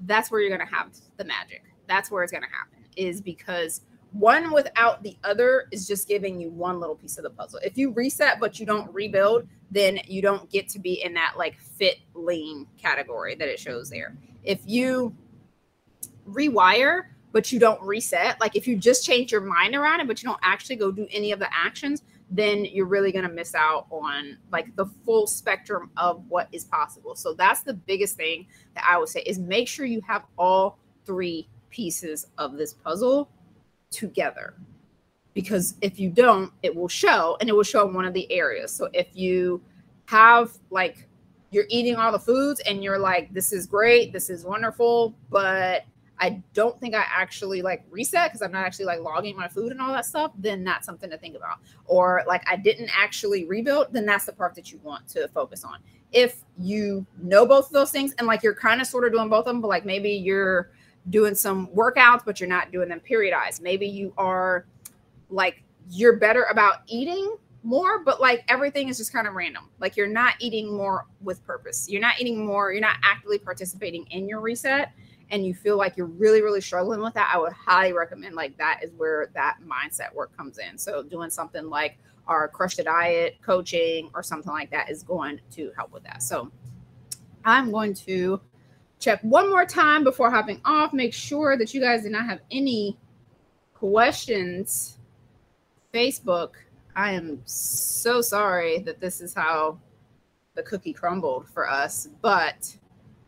[0.00, 1.62] that's where you're going to have the magic.
[1.86, 3.80] That's where it's going to happen, is because
[4.12, 7.60] one without the other is just giving you one little piece of the puzzle.
[7.64, 11.34] If you reset but you don't rebuild, then you don't get to be in that
[11.36, 14.14] like fit lean category that it shows there.
[14.44, 15.14] If you
[16.28, 20.22] rewire but you don't reset, like if you just change your mind around it but
[20.22, 23.54] you don't actually go do any of the actions, then you're really going to miss
[23.54, 27.14] out on like the full spectrum of what is possible.
[27.14, 30.78] So that's the biggest thing that I would say is make sure you have all
[31.06, 33.30] three pieces of this puzzle
[33.92, 34.54] together.
[35.34, 38.30] Because if you don't it will show and it will show in one of the
[38.32, 38.74] areas.
[38.74, 39.62] So if you
[40.06, 41.08] have like
[41.52, 45.84] you're eating all the foods and you're like this is great this is wonderful but
[46.18, 49.70] i don't think i actually like reset because i'm not actually like logging my food
[49.70, 51.58] and all that stuff then that's something to think about.
[51.86, 55.64] Or like i didn't actually rebuild then that's the part that you want to focus
[55.64, 55.78] on.
[56.10, 59.28] If you know both of those things and like you're kind of sort of doing
[59.28, 60.70] both of them but like maybe you're
[61.10, 63.60] doing some workouts, but you're not doing them periodized.
[63.60, 64.66] Maybe you are
[65.30, 69.68] like you're better about eating more, but like everything is just kind of random.
[69.78, 71.88] Like you're not eating more with purpose.
[71.88, 74.92] You're not eating more, you're not actively participating in your reset
[75.30, 78.56] and you feel like you're really really struggling with that, I would highly recommend like
[78.58, 80.78] that is where that mindset work comes in.
[80.78, 81.98] So doing something like
[82.28, 86.22] our crush the diet coaching or something like that is going to help with that.
[86.22, 86.50] So
[87.44, 88.40] I'm going to
[89.02, 90.92] check one more time before hopping off.
[90.92, 92.96] Make sure that you guys did not have any
[93.74, 94.98] questions.
[95.92, 96.52] Facebook,
[96.94, 99.78] I am so sorry that this is how
[100.54, 102.08] the cookie crumbled for us.
[102.22, 102.76] But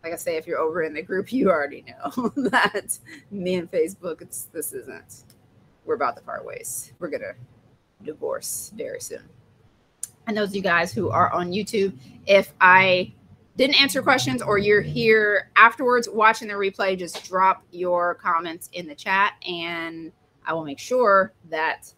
[0.02, 2.98] like I say, if you're over in the group, you already know that
[3.30, 5.24] me and Facebook, it's this isn't.
[5.84, 6.92] We're about to part ways.
[6.98, 7.34] We're gonna
[8.02, 9.28] divorce very soon.
[10.26, 13.12] And those of you guys who are on YouTube, if I
[13.56, 18.86] didn't answer questions or you're here afterwards watching the replay, just drop your comments in
[18.86, 20.10] the chat and
[20.46, 21.92] I will make sure that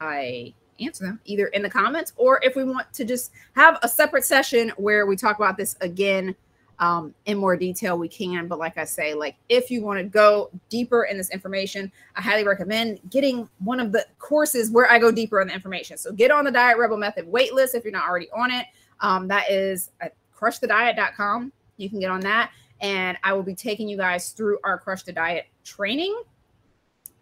[0.00, 3.88] I answer them either in the comments or if we want to just have a
[3.88, 6.34] separate session where we talk about this again
[6.78, 8.48] um, in more detail, we can.
[8.48, 12.22] But like I say, like if you want to go deeper in this information, I
[12.22, 15.96] highly recommend getting one of the courses where I go deeper in the information.
[15.96, 18.66] So get on the Diet Rebel Method waitlist if you're not already on it.
[19.00, 19.90] Um, that is
[20.42, 21.52] crushthediet.com.
[21.76, 22.50] You can get on that.
[22.80, 26.20] And I will be taking you guys through our Crush the Diet training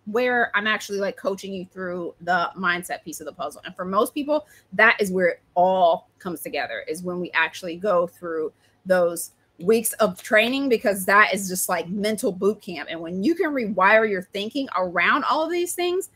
[0.07, 3.61] where I'm actually like coaching you through the mindset piece of the puzzle.
[3.65, 7.77] And for most people, that is where it all comes together, is when we actually
[7.77, 8.53] go through
[8.87, 12.89] those weeks of training because that is just like mental boot camp.
[12.91, 16.09] And when you can rewire your thinking around all of these things,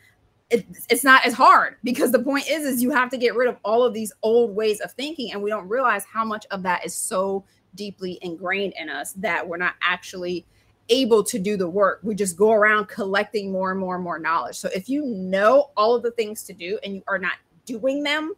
[0.51, 3.49] it, it's not as hard because the point is is you have to get rid
[3.49, 6.63] of all of these old ways of thinking and we don't realize how much of
[6.63, 10.47] that is so deeply ingrained in us that we're not actually
[10.91, 12.01] able to do the work.
[12.03, 14.57] We just go around collecting more and more and more knowledge.
[14.57, 18.03] So if you know all of the things to do and you are not doing
[18.03, 18.35] them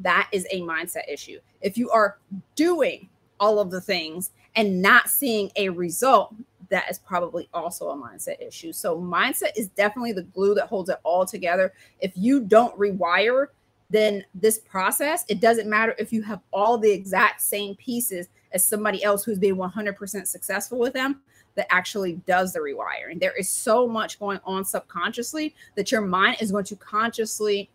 [0.00, 1.38] that is a mindset issue.
[1.60, 2.18] If you are
[2.54, 3.08] doing
[3.40, 6.34] all of the things and not seeing a result
[6.70, 8.72] that is probably also a mindset issue.
[8.72, 11.72] So, mindset is definitely the glue that holds it all together.
[12.00, 13.48] If you don't rewire,
[13.90, 18.64] then this process, it doesn't matter if you have all the exact same pieces as
[18.64, 21.20] somebody else who's been 100% successful with them
[21.54, 23.18] that actually does the rewiring.
[23.18, 27.70] There is so much going on subconsciously that your mind is going to consciously,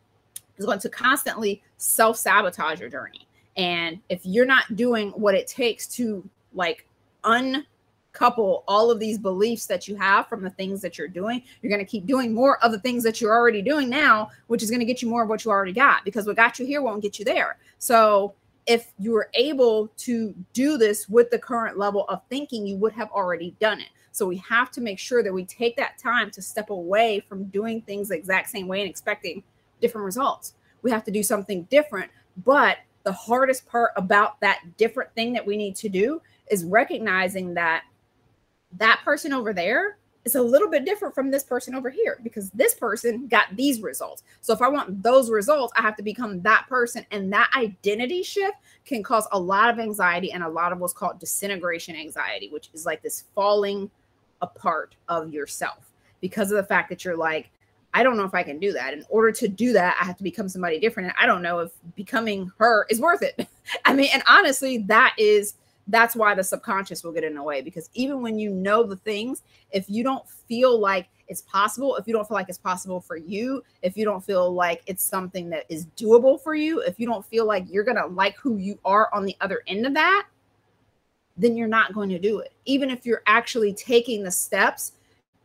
[0.58, 3.28] is going to constantly self sabotage your journey.
[3.58, 6.88] And if you're not doing what it takes to like
[7.24, 7.66] un
[8.14, 11.70] couple all of these beliefs that you have from the things that you're doing, you're
[11.70, 14.70] going to keep doing more of the things that you're already doing now, which is
[14.70, 16.82] going to get you more of what you already got because what got you here
[16.82, 17.58] won't get you there.
[17.78, 18.34] So,
[18.68, 22.94] if you were able to do this with the current level of thinking, you would
[22.94, 23.90] have already done it.
[24.12, 27.46] So, we have to make sure that we take that time to step away from
[27.46, 29.44] doing things the exact same way and expecting
[29.82, 30.54] different results.
[30.84, 32.12] We have to do something different.
[32.46, 37.54] But the hardest part about that different thing that we need to do is recognizing
[37.56, 37.84] that
[38.78, 42.52] that person over there is a little bit different from this person over here because
[42.52, 44.24] this person got these results.
[44.42, 47.06] So if I want those results, I have to become that person.
[47.12, 50.94] And that identity shift can cause a lot of anxiety and a lot of what's
[50.94, 53.90] called disintegration anxiety, which is like this falling
[54.42, 57.50] apart of yourself because of the fact that you're like,
[57.94, 58.94] I don't know if I can do that.
[58.94, 61.10] In order to do that, I have to become somebody different.
[61.10, 63.48] And I don't know if becoming her is worth it.
[63.86, 65.56] I mean, and honestly, that is
[65.92, 68.96] that's why the subconscious will get in the way because even when you know the
[68.96, 73.00] things, if you don't feel like it's possible, if you don't feel like it's possible
[73.00, 77.00] for you, if you don't feel like it's something that is doable for you, if
[77.00, 79.86] you don't feel like you're going to like who you are on the other end
[79.86, 80.28] of that,
[81.38, 82.54] then you're not going to do it.
[82.66, 84.94] Even if you're actually taking the steps,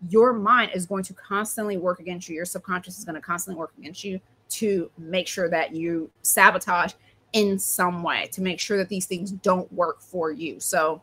[0.09, 2.35] your mind is going to constantly work against you.
[2.35, 6.93] Your subconscious is going to constantly work against you to make sure that you sabotage
[7.33, 10.59] in some way to make sure that these things don't work for you.
[10.61, 11.03] So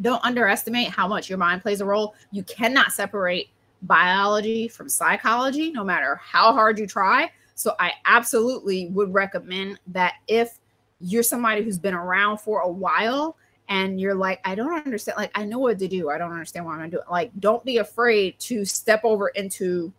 [0.00, 2.14] don't underestimate how much your mind plays a role.
[2.30, 3.48] You cannot separate
[3.82, 7.30] biology from psychology, no matter how hard you try.
[7.54, 10.58] So I absolutely would recommend that if
[11.00, 13.36] you're somebody who's been around for a while
[13.68, 16.10] and you're like, I don't understand, like, I know what to do.
[16.10, 17.00] I don't understand why I'm gonna do.
[17.10, 19.92] Like, don't be afraid to step over into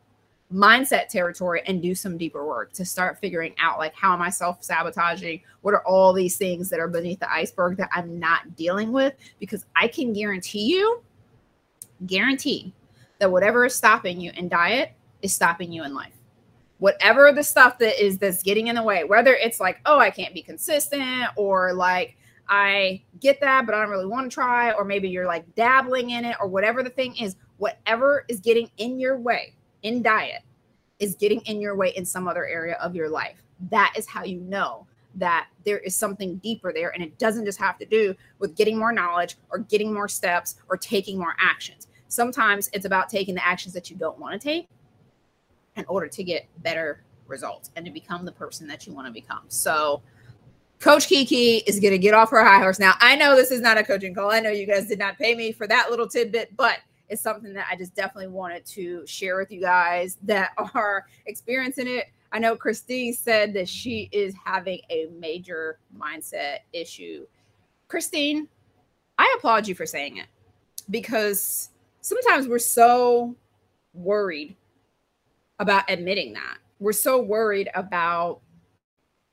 [0.54, 4.30] mindset territory and do some deeper work to start figuring out like how am I
[4.30, 5.42] self sabotaging?
[5.62, 9.14] What are all these things that are beneath the iceberg that I'm not dealing with?
[9.40, 11.02] Because I can guarantee you,
[12.06, 12.74] guarantee
[13.20, 16.14] that whatever is stopping you in diet is stopping you in life.
[16.80, 20.10] Whatever the stuff that is that's getting in the way, whether it's like, oh, I
[20.10, 22.18] can't be consistent, or like
[22.50, 26.10] I get that, but I don't really want to try, or maybe you're like dabbling
[26.10, 30.42] in it, or whatever the thing is, whatever is getting in your way in diet
[31.00, 33.42] is getting in your way in some other area of your life.
[33.70, 36.92] That is how you know that there is something deeper there.
[36.94, 40.56] And it doesn't just have to do with getting more knowledge or getting more steps
[40.70, 41.88] or taking more actions.
[42.08, 44.68] Sometimes it's about taking the actions that you don't want to take
[45.76, 49.14] in order to get better results and to become the person that you want to
[49.14, 49.44] become.
[49.48, 50.02] So,
[50.80, 52.80] Coach Kiki is going to get off her high horse.
[52.80, 54.32] Now, I know this is not a coaching call.
[54.32, 56.80] I know you guys did not pay me for that little tidbit, but
[57.12, 61.88] is something that I just definitely wanted to share with you guys that are experiencing
[61.88, 62.06] it.
[62.32, 67.28] I know Christine said that she is having a major mindset issue.
[67.90, 68.48] Christine,
[69.18, 70.28] I applaud you for saying it
[70.90, 73.36] because sometimes we're so
[73.94, 74.56] worried
[75.60, 76.58] about admitting that.
[76.80, 78.40] We're so worried about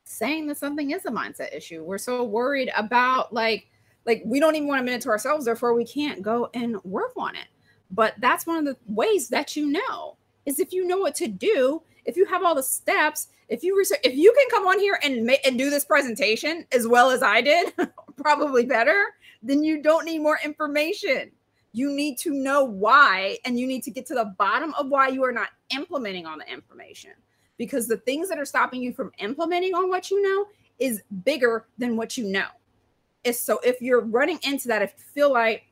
[0.05, 1.85] saying that something is a mindset issue.
[1.85, 3.68] We're so worried about like
[4.07, 6.83] like we don't even want to admit it to ourselves, therefore we can't go and
[6.83, 7.47] work on it.
[7.91, 10.16] But that's one of the ways that you know
[10.47, 13.76] is if you know what to do, if you have all the steps, if you
[13.76, 17.11] research, if you can come on here and make and do this presentation as well
[17.11, 17.72] as I did,
[18.16, 21.30] probably better, then you don't need more information.
[21.72, 25.09] You need to know why, and you need to get to the bottom of why
[25.09, 27.12] you are not implementing on the information.
[27.57, 30.47] Because the things that are stopping you from implementing on what you know
[30.78, 32.47] is bigger than what you know.
[33.24, 35.64] Is so if you're running into that, if you feel like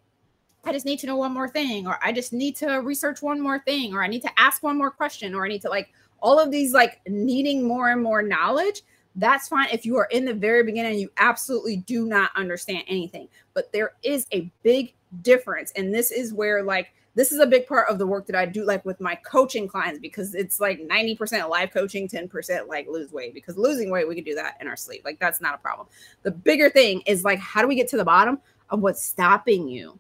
[0.67, 3.41] I just need to know one more thing, or I just need to research one
[3.41, 5.93] more thing, or I need to ask one more question, or I need to like
[6.21, 8.83] all of these like needing more and more knowledge.
[9.14, 12.83] That's fine if you are in the very beginning, and you absolutely do not understand
[12.88, 13.29] anything.
[13.55, 15.72] But there is a big difference.
[15.76, 18.45] And this is where like this is a big part of the work that I
[18.45, 23.11] do like with my coaching clients because it's like 90% live coaching, 10% like lose
[23.11, 25.03] weight because losing weight, we can do that in our sleep.
[25.03, 25.87] Like that's not a problem.
[26.25, 28.38] The bigger thing is like, how do we get to the bottom
[28.68, 29.99] of what's stopping you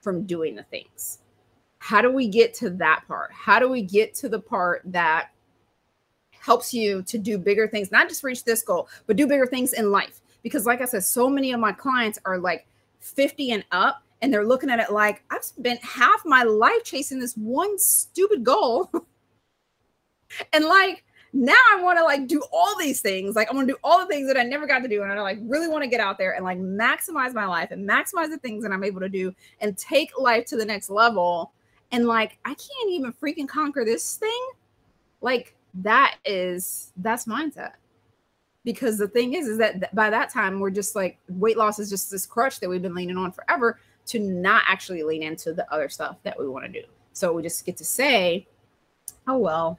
[0.00, 1.18] from doing the things.
[1.78, 3.30] How do we get to that part?
[3.32, 5.30] How do we get to the part that
[6.30, 9.72] helps you to do bigger things, not just reach this goal, but do bigger things
[9.72, 10.20] in life?
[10.42, 12.66] Because, like I said, so many of my clients are like
[13.00, 17.20] 50 and up, and they're looking at it like I've spent half my life chasing
[17.20, 18.90] this one stupid goal.
[20.52, 23.36] and like now I want to like do all these things.
[23.36, 25.02] Like I want to do all the things that I never got to do.
[25.02, 27.88] And I like really want to get out there and like maximize my life and
[27.88, 31.52] maximize the things that I'm able to do and take life to the next level.
[31.92, 34.48] And like I can't even freaking conquer this thing.
[35.20, 37.72] Like that is that's mindset.
[38.64, 41.88] Because the thing is, is that by that time we're just like weight loss is
[41.88, 45.70] just this crutch that we've been leaning on forever to not actually lean into the
[45.72, 46.86] other stuff that we want to do.
[47.12, 48.46] So we just get to say,
[49.26, 49.78] oh, well,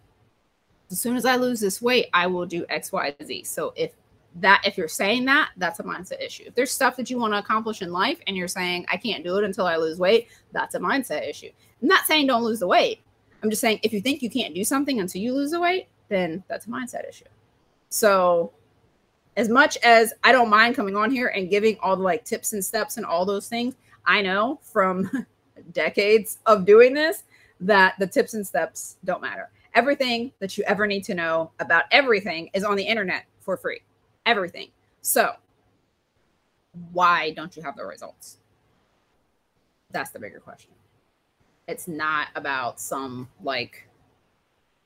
[0.91, 3.43] as soon as I lose this weight, I will do X, Y, Z.
[3.43, 3.93] So if
[4.35, 6.43] that, if you're saying that, that's a mindset issue.
[6.47, 9.23] If there's stuff that you want to accomplish in life and you're saying, I can't
[9.23, 11.49] do it until I lose weight, that's a mindset issue.
[11.81, 13.01] I'm not saying don't lose the weight.
[13.41, 15.87] I'm just saying if you think you can't do something until you lose the weight,
[16.09, 17.25] then that's a mindset issue.
[17.89, 18.51] So
[19.37, 22.53] as much as I don't mind coming on here and giving all the like tips
[22.53, 23.75] and steps and all those things,
[24.05, 25.09] I know from
[25.71, 27.23] decades of doing this
[27.61, 29.49] that the tips and steps don't matter.
[29.79, 33.79] Everything that you ever need to know about everything is on the internet for free.
[34.25, 34.67] Everything.
[35.01, 35.31] So,
[36.91, 38.39] why don't you have the results?
[39.89, 40.71] That's the bigger question.
[41.65, 43.87] It's not about some like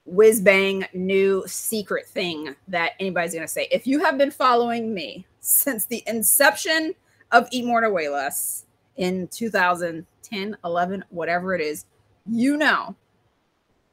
[0.05, 3.67] whiz bang new secret thing that anybody's going to say.
[3.71, 6.93] If you have been following me since the inception
[7.31, 8.67] of Eat More to Weigh Less
[8.97, 11.85] in 2010, 11, whatever it is,
[12.27, 12.95] you know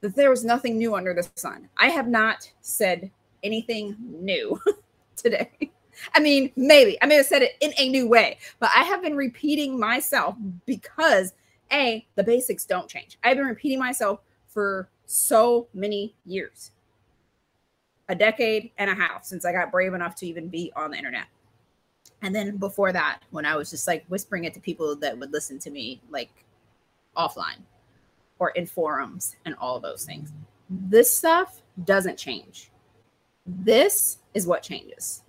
[0.00, 1.68] that there was nothing new under the sun.
[1.76, 3.10] I have not said
[3.42, 4.60] anything new
[5.16, 5.50] today.
[6.14, 9.02] I mean, maybe I may have said it in a new way, but I have
[9.02, 10.36] been repeating myself
[10.66, 11.34] because
[11.72, 13.18] A, the basics don't change.
[13.22, 16.70] I've been repeating myself for so many years
[18.08, 20.96] a decade and a half since I got brave enough to even be on the
[20.96, 21.26] internet.
[22.22, 25.32] And then before that, when I was just like whispering it to people that would
[25.32, 26.30] listen to me like
[27.16, 27.60] offline
[28.40, 30.32] or in forums and all of those things.
[30.68, 32.72] This stuff doesn't change.
[33.46, 35.22] This is what changes.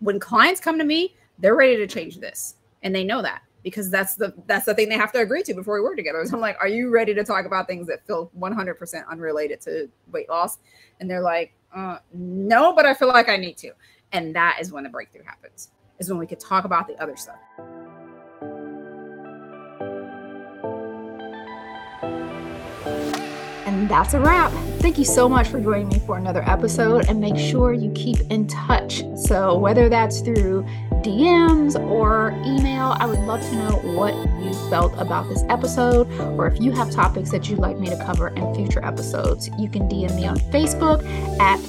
[0.00, 3.90] When clients come to me, they're ready to change this and they know that because
[3.90, 6.24] that's the that's the thing they have to agree to before we work together.
[6.24, 9.88] So I'm like, are you ready to talk about things that feel 100% unrelated to
[10.12, 10.58] weight loss?
[11.00, 13.72] And they're like, uh, no, but I feel like I need to.
[14.12, 15.70] And that is when the breakthrough happens.
[15.98, 17.38] Is when we could talk about the other stuff.
[23.78, 24.50] And that's a wrap.
[24.80, 28.18] Thank you so much for joining me for another episode and make sure you keep
[28.22, 29.04] in touch.
[29.14, 30.64] So, whether that's through
[31.04, 36.48] DMs or email, I would love to know what you felt about this episode or
[36.48, 39.48] if you have topics that you'd like me to cover in future episodes.
[39.60, 41.06] You can DM me on Facebook
[41.38, 41.60] at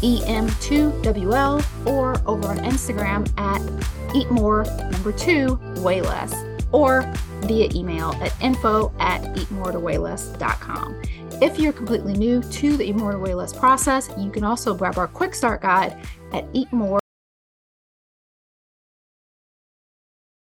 [0.00, 3.60] EM2WL or over on Instagram at
[4.16, 6.32] Eat More number two, weigh Less,
[6.72, 7.02] or
[7.42, 11.02] via email at info at eatmore2weighless.com.
[11.40, 14.74] If you're completely new to the Eat More to Weigh Less process, you can also
[14.74, 15.96] grab our quick start guide
[16.32, 16.98] at eatmore